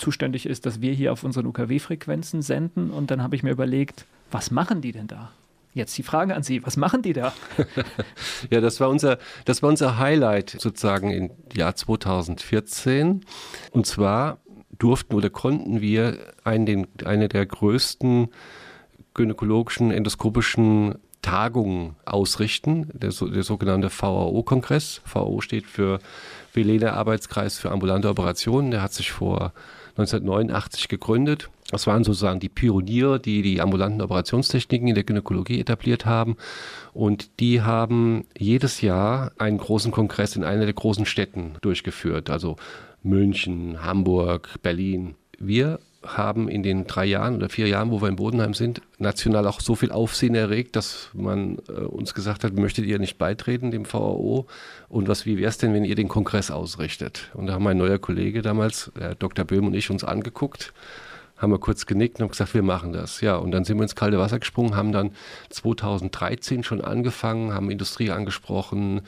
[0.00, 2.90] zuständig ist, dass wir hier auf unseren UKW-Frequenzen senden.
[2.90, 5.30] Und dann habe ich mir überlegt, was machen die denn da?
[5.72, 7.32] Jetzt die Frage an Sie, was machen die da?
[8.50, 13.24] ja, das war unser, das war unser Highlight sozusagen im Jahr 2014.
[13.70, 14.38] Und zwar
[14.78, 18.28] durften oder konnten wir einen, den, eine der größten
[19.14, 25.02] gynäkologischen, endoskopischen Tagungen ausrichten, der, der sogenannte VAO-Kongress.
[25.04, 26.00] VAO steht für
[26.52, 28.70] Velena Arbeitskreis für ambulante Operationen.
[28.70, 29.52] Der hat sich vor
[30.00, 31.50] 1989 gegründet.
[31.70, 36.36] Das waren sozusagen die Pioniere, die die ambulanten Operationstechniken in der Gynäkologie etabliert haben.
[36.92, 42.56] Und die haben jedes Jahr einen großen Kongress in einer der großen Städten durchgeführt, also
[43.02, 45.14] München, Hamburg, Berlin.
[45.38, 49.46] Wir haben in den drei Jahren oder vier Jahren, wo wir in Bodenheim sind, national
[49.46, 53.70] auch so viel Aufsehen erregt, dass man äh, uns gesagt hat, möchtet ihr nicht beitreten
[53.70, 54.46] dem VAO?
[54.88, 57.30] Und was, wie wäre es denn, wenn ihr den Kongress ausrichtet?
[57.34, 59.44] Und da haben mein neuer Kollege damals, Dr.
[59.44, 60.72] Böhm und ich, uns angeguckt,
[61.40, 63.20] haben wir kurz genickt und haben gesagt, wir machen das.
[63.22, 65.12] Ja, und dann sind wir ins kalte Wasser gesprungen, haben dann
[65.48, 69.00] 2013 schon angefangen, haben Industrie angesprochen,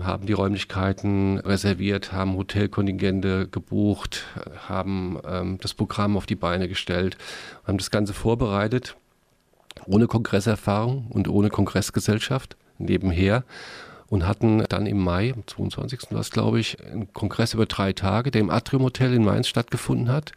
[0.00, 4.24] haben die Räumlichkeiten reserviert, haben Hotelkontingente gebucht,
[4.66, 7.18] haben ähm, das Programm auf die Beine gestellt,
[7.66, 8.96] haben das Ganze vorbereitet,
[9.86, 13.44] ohne Kongresserfahrung und ohne Kongressgesellschaft nebenher
[14.10, 16.12] und hatten dann im Mai, am 22.
[16.12, 19.48] war es glaube ich, einen Kongress über drei Tage, der im Atrium Hotel in Mainz
[19.48, 20.32] stattgefunden hat.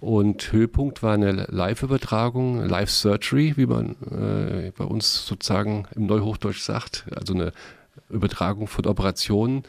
[0.00, 7.04] Und Höhepunkt war eine Live-Übertragung, Live-Surgery, wie man äh, bei uns sozusagen im Neuhochdeutsch sagt,
[7.14, 7.52] also eine
[8.08, 9.64] Übertragung von Operationen,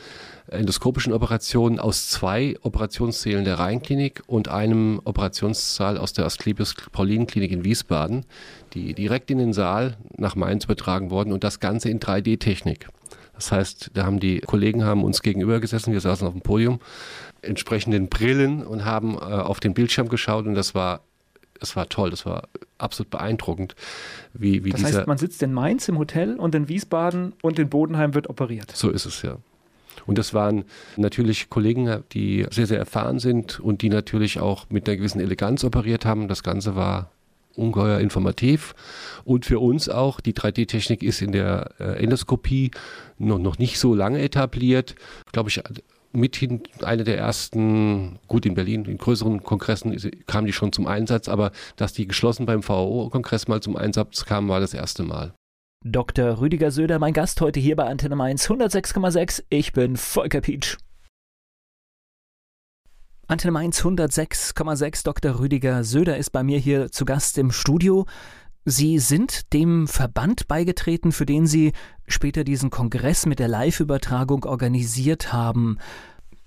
[0.47, 7.51] endoskopischen Operationen aus zwei Operationssälen der Rheinklinik und einem Operationssaal aus der Asklepios Paulinen Klinik
[7.51, 8.25] in Wiesbaden,
[8.73, 12.87] die direkt in den Saal nach Mainz übertragen worden und das Ganze in 3D-Technik.
[13.41, 16.79] Das heißt, da haben die Kollegen haben uns gegenüber gesessen, wir saßen auf dem Podium,
[17.41, 21.01] entsprechenden Brillen und haben äh, auf den Bildschirm geschaut und das war
[21.59, 23.75] das war toll, das war absolut beeindruckend,
[24.33, 27.69] wie, wie das heißt, man sitzt in Mainz im Hotel und in Wiesbaden und in
[27.69, 28.71] Bodenheim wird operiert.
[28.75, 29.37] So ist es ja.
[30.05, 30.65] Und das waren
[30.97, 35.63] natürlich Kollegen, die sehr, sehr erfahren sind und die natürlich auch mit einer gewissen Eleganz
[35.63, 36.27] operiert haben.
[36.27, 37.11] Das Ganze war
[37.55, 38.73] ungeheuer informativ.
[39.23, 42.71] Und für uns auch, die 3D-Technik ist in der äh, Endoskopie
[43.17, 44.95] noch, noch nicht so lange etabliert.
[45.31, 45.61] Glaube ich,
[46.13, 49.97] mithin eine der ersten, gut in Berlin, in größeren Kongressen
[50.27, 54.49] kam die schon zum Einsatz, aber dass die geschlossen beim VO-Kongress mal zum Einsatz kam,
[54.49, 55.33] war das erste Mal.
[55.83, 56.39] Dr.
[56.39, 59.43] Rüdiger Söder, mein Gast heute hier bei Antenne Mainz 106,6.
[59.49, 60.77] Ich bin Volker Pietsch.
[63.31, 65.05] Antenne Mainz 106,6.
[65.05, 65.39] Dr.
[65.39, 68.05] Rüdiger Söder ist bei mir hier zu Gast im Studio.
[68.65, 71.71] Sie sind dem Verband beigetreten, für den Sie
[72.07, 75.77] später diesen Kongress mit der Live-Übertragung organisiert haben.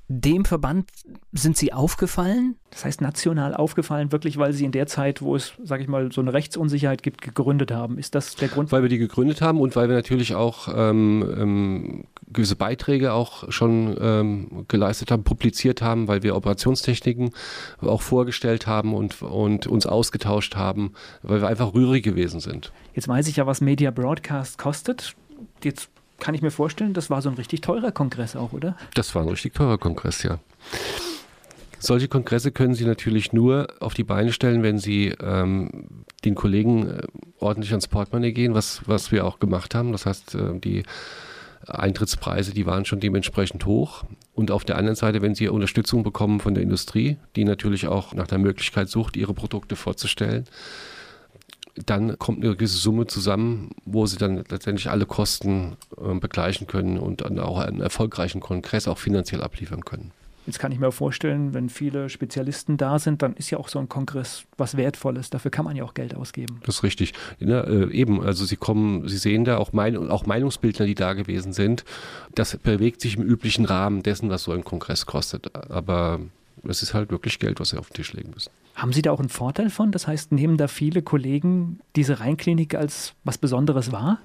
[0.08, 0.90] Dem Verband
[1.32, 2.56] sind Sie aufgefallen?
[2.70, 6.12] Das heißt national aufgefallen, wirklich, weil Sie in der Zeit, wo es, sage ich mal,
[6.12, 7.96] so eine Rechtsunsicherheit gibt, gegründet haben.
[7.96, 8.70] Ist das der Grund?
[8.70, 13.50] Weil wir die gegründet haben und weil wir natürlich auch ähm, ähm, gewisse Beiträge auch
[13.50, 17.30] schon ähm, geleistet haben, publiziert haben, weil wir Operationstechniken
[17.80, 20.92] auch vorgestellt haben und, und uns ausgetauscht haben,
[21.22, 22.72] weil wir einfach rührig gewesen sind.
[22.92, 25.16] Jetzt weiß ich ja, was Media Broadcast kostet.
[25.62, 25.88] Jetzt
[26.24, 28.78] kann ich mir vorstellen, das war so ein richtig teurer Kongress auch, oder?
[28.94, 30.38] Das war ein richtig teurer Kongress, ja.
[31.78, 36.88] Solche Kongresse können Sie natürlich nur auf die Beine stellen, wenn Sie ähm, den Kollegen
[36.88, 37.02] äh,
[37.40, 39.92] ordentlich ans Portemonnaie gehen, was, was wir auch gemacht haben.
[39.92, 40.84] Das heißt, äh, die
[41.66, 44.04] Eintrittspreise, die waren schon dementsprechend hoch.
[44.32, 48.14] Und auf der anderen Seite, wenn Sie Unterstützung bekommen von der Industrie, die natürlich auch
[48.14, 50.46] nach der Möglichkeit sucht, ihre Produkte vorzustellen,
[51.74, 56.98] dann kommt eine gewisse Summe zusammen, wo sie dann letztendlich alle Kosten äh, begleichen können
[56.98, 60.12] und dann auch einen erfolgreichen Kongress auch finanziell abliefern können.
[60.46, 63.78] Jetzt kann ich mir vorstellen, wenn viele Spezialisten da sind, dann ist ja auch so
[63.78, 65.30] ein Kongress was Wertvolles.
[65.30, 66.60] Dafür kann man ja auch Geld ausgeben.
[66.66, 67.14] Das ist richtig.
[67.38, 71.14] Ja, äh, eben, also Sie kommen, Sie sehen da auch, mein, auch Meinungsbildner, die da
[71.14, 71.84] gewesen sind.
[72.34, 75.54] Das bewegt sich im üblichen Rahmen dessen, was so ein Kongress kostet.
[75.70, 76.20] Aber
[76.62, 78.50] es ist halt wirklich Geld, was Sie auf den Tisch legen müssen.
[78.74, 79.92] Haben Sie da auch einen Vorteil von?
[79.92, 84.18] Das heißt, nehmen da viele Kollegen diese Rheinklinik als was Besonderes wahr?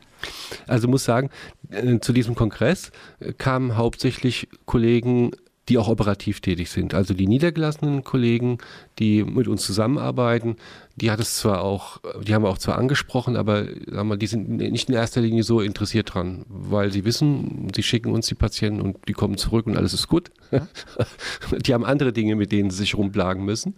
[0.67, 1.29] Also muss sagen,
[1.69, 5.31] äh, zu diesem Kongress äh, kamen hauptsächlich Kollegen
[5.69, 6.93] die auch operativ tätig sind.
[6.93, 8.57] Also die niedergelassenen Kollegen,
[8.97, 10.55] die mit uns zusammenarbeiten,
[10.99, 14.27] die hat es zwar auch, die haben wir auch zwar angesprochen, aber sagen wir, die
[14.27, 18.35] sind nicht in erster Linie so interessiert dran, weil sie wissen, sie schicken uns die
[18.35, 20.31] Patienten und die kommen zurück und alles ist gut.
[20.51, 20.67] Ja.
[21.65, 23.75] die haben andere Dinge, mit denen sie sich rumplagen müssen.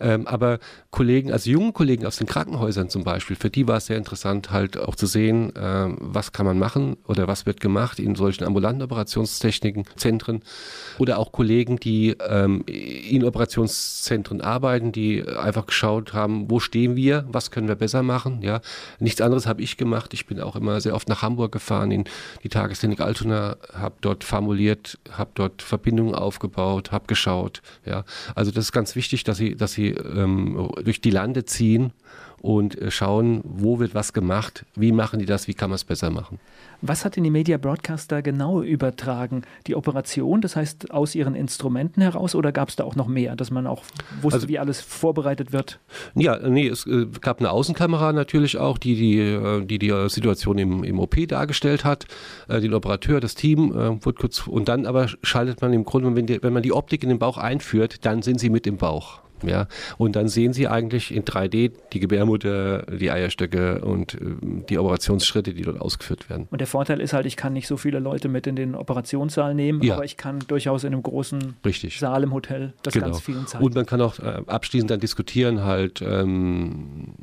[0.00, 0.58] Ähm, aber
[0.90, 4.50] Kollegen, also jungen Kollegen aus den Krankenhäusern zum Beispiel, für die war es sehr interessant,
[4.50, 8.44] halt auch zu sehen, ähm, was kann man machen oder was wird gemacht in solchen
[8.44, 10.42] ambulanten Operationstechniken, Zentren
[10.98, 17.26] oder auch Kollegen, die ähm, in Operationszentren arbeiten, die einfach geschaut haben, wo stehen wir,
[17.28, 18.42] was können wir besser machen.
[18.42, 18.60] Ja,
[18.98, 20.14] nichts anderes habe ich gemacht.
[20.14, 22.04] Ich bin auch immer sehr oft nach Hamburg gefahren in
[22.42, 27.62] die Tagesklinik Altona, habe dort formuliert, habe dort Verbindungen aufgebaut, habe geschaut.
[27.84, 31.92] Ja, also das ist ganz wichtig, dass sie, dass sie ähm, durch die Lande ziehen
[32.40, 35.84] und äh, schauen, wo wird was gemacht, wie machen die das, wie kann man es
[35.84, 36.38] besser machen.
[36.80, 39.42] Was hat denn die Media Broadcaster genau übertragen?
[39.66, 43.36] Die Operation, das heißt aus ihren Instrumenten heraus oder gab es da auch noch mehr,
[43.36, 43.84] dass man auch
[44.22, 45.78] wusste, also, wie alles vorbereitet wird?
[46.14, 50.56] Ja, nee, es äh, gab eine Außenkamera natürlich auch, die die, äh, die, die Situation
[50.56, 52.06] im, im OP dargestellt hat,
[52.48, 56.42] den Operateur, das Team, wurde kurz, und dann aber schaltet man im Grunde, wenn, die,
[56.42, 59.20] wenn man die Optik in den Bauch einführt, dann sind sie mit im Bauch.
[59.48, 59.66] Ja,
[59.98, 64.18] und dann sehen Sie eigentlich in 3D die Gebärmutter, die Eierstöcke und äh,
[64.68, 66.48] die Operationsschritte, die dort ausgeführt werden.
[66.50, 69.54] Und der Vorteil ist halt, ich kann nicht so viele Leute mit in den Operationssaal
[69.54, 69.94] nehmen, ja.
[69.94, 71.98] aber ich kann durchaus in einem großen Richtig.
[71.98, 73.06] Saal im Hotel das genau.
[73.06, 73.64] ganz vielen zeigen.
[73.64, 77.14] Und man kann auch äh, abschließend dann diskutieren, halt, ähm,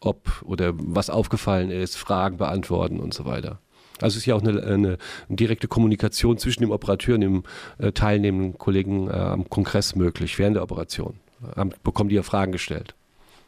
[0.00, 3.60] ob oder was aufgefallen ist, Fragen beantworten und so weiter.
[4.00, 7.42] Also es ist ja auch eine, eine, direkte Kommunikation zwischen dem Operateur und dem
[7.78, 11.14] äh, teilnehmenden Kollegen äh, am Kongress möglich, während der Operation.
[11.54, 12.94] Haben, bekommen die ja Fragen gestellt.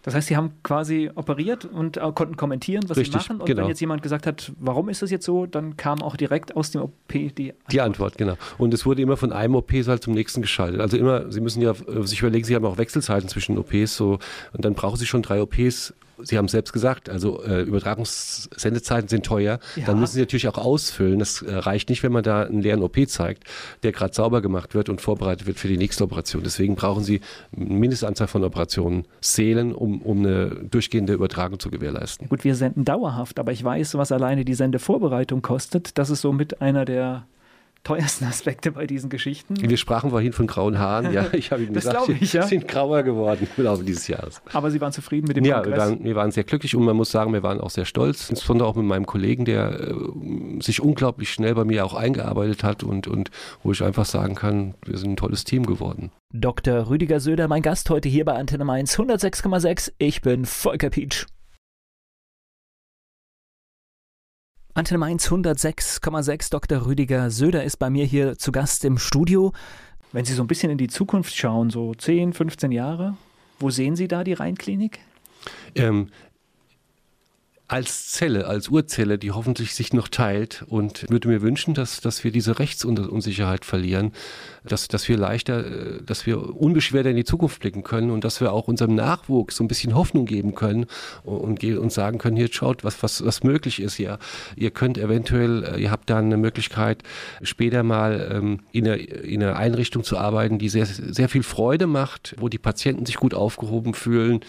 [0.03, 3.41] Das heißt, Sie haben quasi operiert und äh, konnten kommentieren, was Richtig, Sie machen.
[3.41, 3.63] Und genau.
[3.63, 6.71] wenn jetzt jemand gesagt hat, warum ist das jetzt so, dann kam auch direkt aus
[6.71, 7.73] dem OP die Antwort.
[7.73, 8.35] Die Antwort, genau.
[8.57, 10.81] Und es wurde immer von einem OP-Saal zum nächsten geschaltet.
[10.81, 14.19] Also immer, Sie müssen ja äh, sich überlegen, Sie haben auch Wechselzeiten zwischen OPs so
[14.53, 15.93] und dann brauchen Sie schon drei OPs
[16.23, 19.59] Sie haben es selbst gesagt, also äh, Übertragungssendezeiten sind teuer.
[19.77, 19.87] Ja.
[19.87, 21.19] Dann müssen Sie natürlich auch ausfüllen.
[21.19, 23.45] Das äh, reicht nicht, wenn man da einen leeren OP zeigt,
[23.83, 26.43] der gerade sauber gemacht wird und vorbereitet wird für die nächste Operation.
[26.43, 27.21] Deswegen brauchen Sie
[27.57, 32.29] eine Mindestanzahl von Operationen Seelen, um, um eine durchgehende Übertragung zu gewährleisten.
[32.29, 35.99] Gut, wir senden dauerhaft, aber ich weiß, was alleine die Sendevorbereitung kostet.
[35.99, 37.27] Das ist somit einer der
[37.85, 39.57] teuersten Aspekte bei diesen Geschichten.
[39.61, 41.13] Wir sprachen vorhin von grauen Haaren.
[41.13, 42.43] Ja, ich habe Ihnen das gesagt, ich, ja.
[42.43, 44.43] sie sind grauer geworden im Laufe dieses Jahres.
[44.53, 45.79] Aber Sie waren zufrieden mit dem ja, Kongress?
[45.79, 48.31] Ja, wir, wir waren, sehr glücklich und man muss sagen, wir waren auch sehr stolz,
[48.31, 52.83] insbesondere auch mit meinem Kollegen, der äh, sich unglaublich schnell bei mir auch eingearbeitet hat
[52.83, 53.31] und, und
[53.63, 56.11] wo ich einfach sagen kann, wir sind ein tolles Team geworden.
[56.33, 56.91] Dr.
[56.91, 59.93] Rüdiger Söder, mein Gast heute hier bei Antenne Mainz 106,6.
[59.99, 61.27] Ich bin Volker Pietsch.
[64.79, 66.53] Antenne Mainz 106,6.
[66.53, 66.87] Dr.
[66.87, 69.53] Rüdiger Söder ist bei mir hier zu Gast im Studio.
[70.13, 73.17] Wenn Sie so ein bisschen in die Zukunft schauen, so 10, 15 Jahre,
[73.59, 75.01] wo sehen Sie da die Rheinklinik?
[75.75, 76.11] Ähm,
[77.69, 82.25] als Zelle, als Urzelle, die hoffentlich sich noch teilt und würde mir wünschen, dass, dass
[82.25, 84.13] wir diese Rechtsunsicherheit verlieren,
[84.65, 88.53] dass, dass wir leichter, dass wir unbeschwerter in die Zukunft blicken können und dass wir
[88.53, 90.87] auch unserem Nachwuchs so ein bisschen Hoffnung geben können
[91.25, 93.99] und, und sagen können, hier schaut, was, was, was möglich ist.
[93.99, 94.19] Ja,
[94.57, 97.03] ihr könnt eventuell, ihr habt da eine Möglichkeit,
[97.43, 101.87] später mal ähm, in, einer, in einer Einrichtung zu arbeiten, die sehr, sehr viel Freude
[101.87, 104.41] macht, wo die Patienten sich gut aufgehoben fühlen,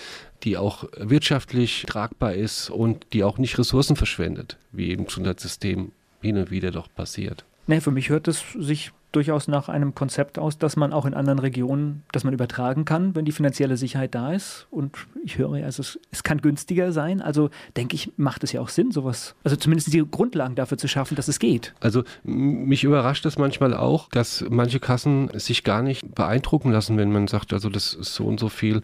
[0.44, 6.38] die auch wirtschaftlich tragbar ist und die auch nicht Ressourcen verschwendet, wie im Gesundheitssystem hin
[6.38, 7.46] und wieder doch passiert.
[7.68, 11.14] Nee, für mich hört es sich durchaus nach einem Konzept aus, dass man auch in
[11.14, 14.68] anderen Regionen, dass man übertragen kann, wenn die finanzielle Sicherheit da ist.
[14.70, 17.22] Und ich höre, also es, es kann günstiger sein.
[17.22, 20.88] Also denke ich, macht es ja auch Sinn, sowas, also zumindest die Grundlagen dafür zu
[20.88, 21.74] schaffen, dass es geht.
[21.80, 27.12] Also mich überrascht es manchmal auch, dass manche Kassen sich gar nicht beeindrucken lassen, wenn
[27.12, 28.84] man sagt, also das ist so und so viel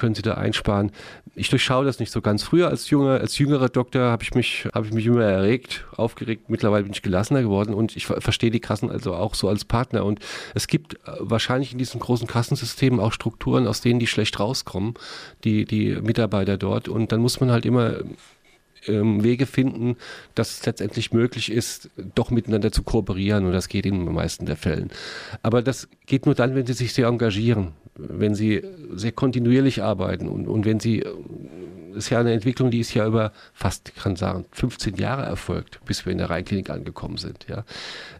[0.00, 0.92] können Sie da einsparen?
[1.36, 2.42] Ich durchschaue das nicht so ganz.
[2.42, 6.48] Früher als junger, als jüngerer Doktor habe ich mich, habe ich mich immer erregt, aufgeregt.
[6.48, 10.06] Mittlerweile bin ich gelassener geworden und ich verstehe die Kassen also auch so als Partner.
[10.06, 10.20] Und
[10.54, 14.94] es gibt äh, wahrscheinlich in diesen großen Kassensystemen auch Strukturen, aus denen die schlecht rauskommen,
[15.44, 16.88] die, die Mitarbeiter dort.
[16.88, 17.98] Und dann muss man halt immer
[18.86, 19.96] ähm, Wege finden,
[20.34, 24.46] dass es letztendlich möglich ist, doch miteinander zu kooperieren und das geht in den meisten
[24.46, 24.90] der Fällen.
[25.42, 27.72] Aber das geht nur dann, wenn sie sich sehr engagieren,
[28.08, 31.04] wenn sie sehr kontinuierlich arbeiten und, und wenn sie,
[31.94, 35.80] ist ja eine Entwicklung, die ist ja über fast, ich kann sagen, 15 Jahre erfolgt,
[35.84, 37.46] bis wir in der Rheinklinik angekommen sind.
[37.48, 37.64] Ja.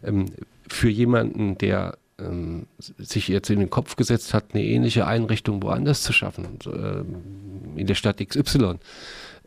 [0.03, 0.27] Ähm,
[0.67, 2.67] für jemanden, der ähm,
[2.97, 6.59] sich jetzt in den Kopf gesetzt hat, eine ähnliche Einrichtung woanders zu schaffen,
[7.75, 8.75] in der Stadt XY,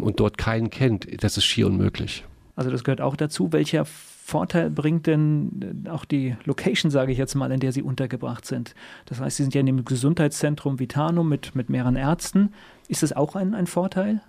[0.01, 2.25] und dort keinen kennt, das ist schier unmöglich.
[2.57, 3.53] Also das gehört auch dazu.
[3.53, 3.87] Welcher
[4.27, 8.75] Vorteil bringt denn auch die Location, sage ich jetzt mal, in der Sie untergebracht sind?
[9.05, 12.55] Das heißt, Sie sind ja in dem Gesundheitszentrum Vitanum mit, mit mehreren Ärzten.
[12.89, 14.23] Ist das auch ein, ein Vorteil?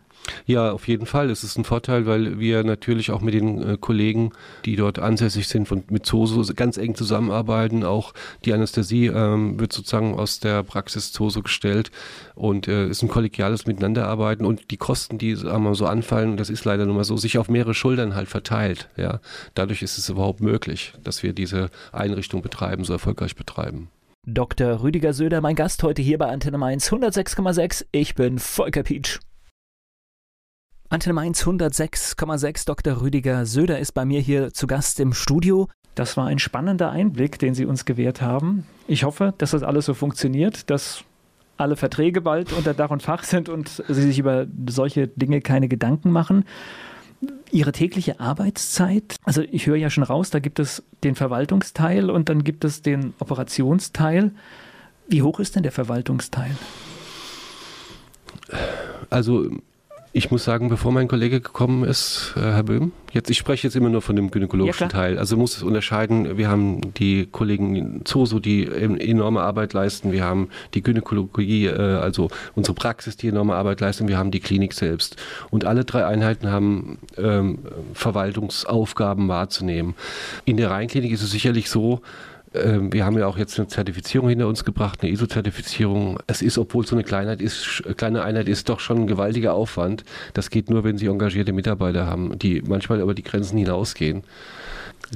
[0.46, 1.30] Ja, auf jeden Fall.
[1.30, 4.32] Es ist ein Vorteil, weil wir natürlich auch mit den äh, Kollegen,
[4.66, 7.84] die dort ansässig sind, von, mit ZOSO ganz eng zusammenarbeiten.
[7.84, 8.14] Auch
[8.44, 11.92] die Anästhesie ähm, wird sozusagen aus der Praxis ZOSO gestellt
[12.36, 16.66] und äh, ist ein kollegiales Miteinanderarbeiten und die Kosten, die wir, so anfallen, das ist
[16.66, 18.90] leider nun mal so, sich auf mehrere Schultern halt verteilt.
[18.98, 19.20] Ja,
[19.54, 23.90] dadurch ist es überhaupt möglich, dass wir diese Einrichtung betreiben, so erfolgreich betreiben.
[24.28, 24.82] Dr.
[24.82, 27.86] Rüdiger Söder, mein Gast heute hier bei Antenne Mainz 106,6.
[27.92, 29.20] Ich bin Volker Pietsch.
[30.88, 33.02] Antenne Mainz 106,6 Dr.
[33.02, 35.68] Rüdiger Söder ist bei mir hier zu Gast im Studio.
[35.96, 38.68] Das war ein spannender Einblick, den Sie uns gewährt haben.
[38.88, 41.04] Ich hoffe, dass das alles so funktioniert, dass
[41.58, 45.68] alle Verträge bald unter Dach und Fach sind und Sie sich über solche Dinge keine
[45.68, 46.46] Gedanken machen.
[47.52, 52.30] Ihre tägliche Arbeitszeit, also ich höre ja schon raus, da gibt es den Verwaltungsteil und
[52.30, 54.32] dann gibt es den Operationsteil.
[55.08, 56.56] Wie hoch ist denn der Verwaltungsteil?
[59.10, 59.50] Also
[60.18, 63.76] ich muss sagen, bevor mein Kollege gekommen ist, äh, Herr Böhm, jetzt, ich spreche jetzt
[63.76, 65.20] immer nur von dem gynäkologischen ja, Teil.
[65.20, 70.24] Also muss es unterscheiden, wir haben die Kollegen in Zoso, die enorme Arbeit leisten, wir
[70.24, 74.72] haben die Gynäkologie, äh, also unsere Praxis, die enorme Arbeit leisten, wir haben die Klinik
[74.72, 75.18] selbst.
[75.50, 77.60] Und alle drei Einheiten haben ähm,
[77.94, 79.96] Verwaltungsaufgaben wahrzunehmen.
[80.46, 82.02] In der Rheinklinik ist es sicherlich so,
[82.92, 86.20] wir haben ja auch jetzt eine Zertifizierung hinter uns gebracht, eine ISO-Zertifizierung.
[86.28, 89.54] Es ist, obwohl es so eine Kleinheit ist, kleine Einheit ist, doch schon ein gewaltiger
[89.54, 90.04] Aufwand.
[90.34, 94.24] Das geht nur, wenn Sie engagierte Mitarbeiter haben, die manchmal über die Grenzen hinausgehen.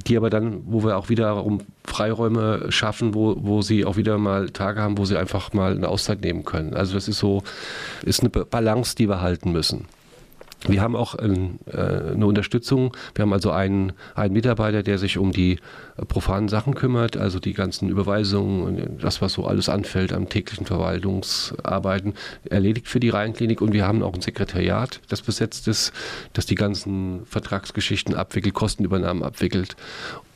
[0.08, 4.50] Die aber dann, wo wir auch wiederum Freiräume schaffen, wo, wo sie auch wieder mal
[4.52, 6.76] Tage haben, wo sie einfach mal eine Auszeit nehmen können.
[6.76, 7.44] Also das ist so,
[8.04, 9.88] ist eine Balance, die wir halten müssen.
[10.68, 12.96] Wir haben auch ein, äh, eine Unterstützung.
[13.16, 15.60] Wir haben also einen, einen Mitarbeiter, der sich um die
[15.98, 20.28] äh, profanen Sachen kümmert, also die ganzen Überweisungen und das, was so alles anfällt am
[20.28, 23.62] täglichen Verwaltungsarbeiten, erledigt für die Rheinklinik.
[23.62, 25.94] Und wir haben auch ein Sekretariat, das besetzt ist,
[26.34, 29.76] das die ganzen Vertragsgeschichten abwickelt, Kostenübernahmen abwickelt.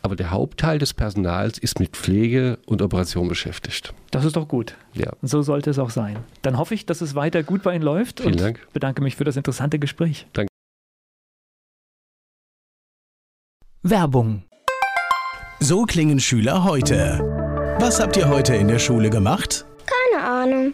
[0.06, 3.94] Aber der Hauptteil des Personals ist mit Pflege und Operation beschäftigt.
[4.12, 4.76] Das ist doch gut.
[4.94, 5.14] Ja.
[5.22, 6.18] So sollte es auch sein.
[6.42, 8.68] Dann hoffe ich, dass es weiter gut bei Ihnen läuft Vielen und Dank.
[8.74, 10.28] bedanke mich für das interessante Gespräch.
[10.34, 10.50] Danke.
[13.82, 14.44] Werbung.
[15.60, 17.20] So klingen Schüler heute.
[17.80, 19.66] Was habt ihr heute in der Schule gemacht?
[20.12, 20.74] Keine Ahnung.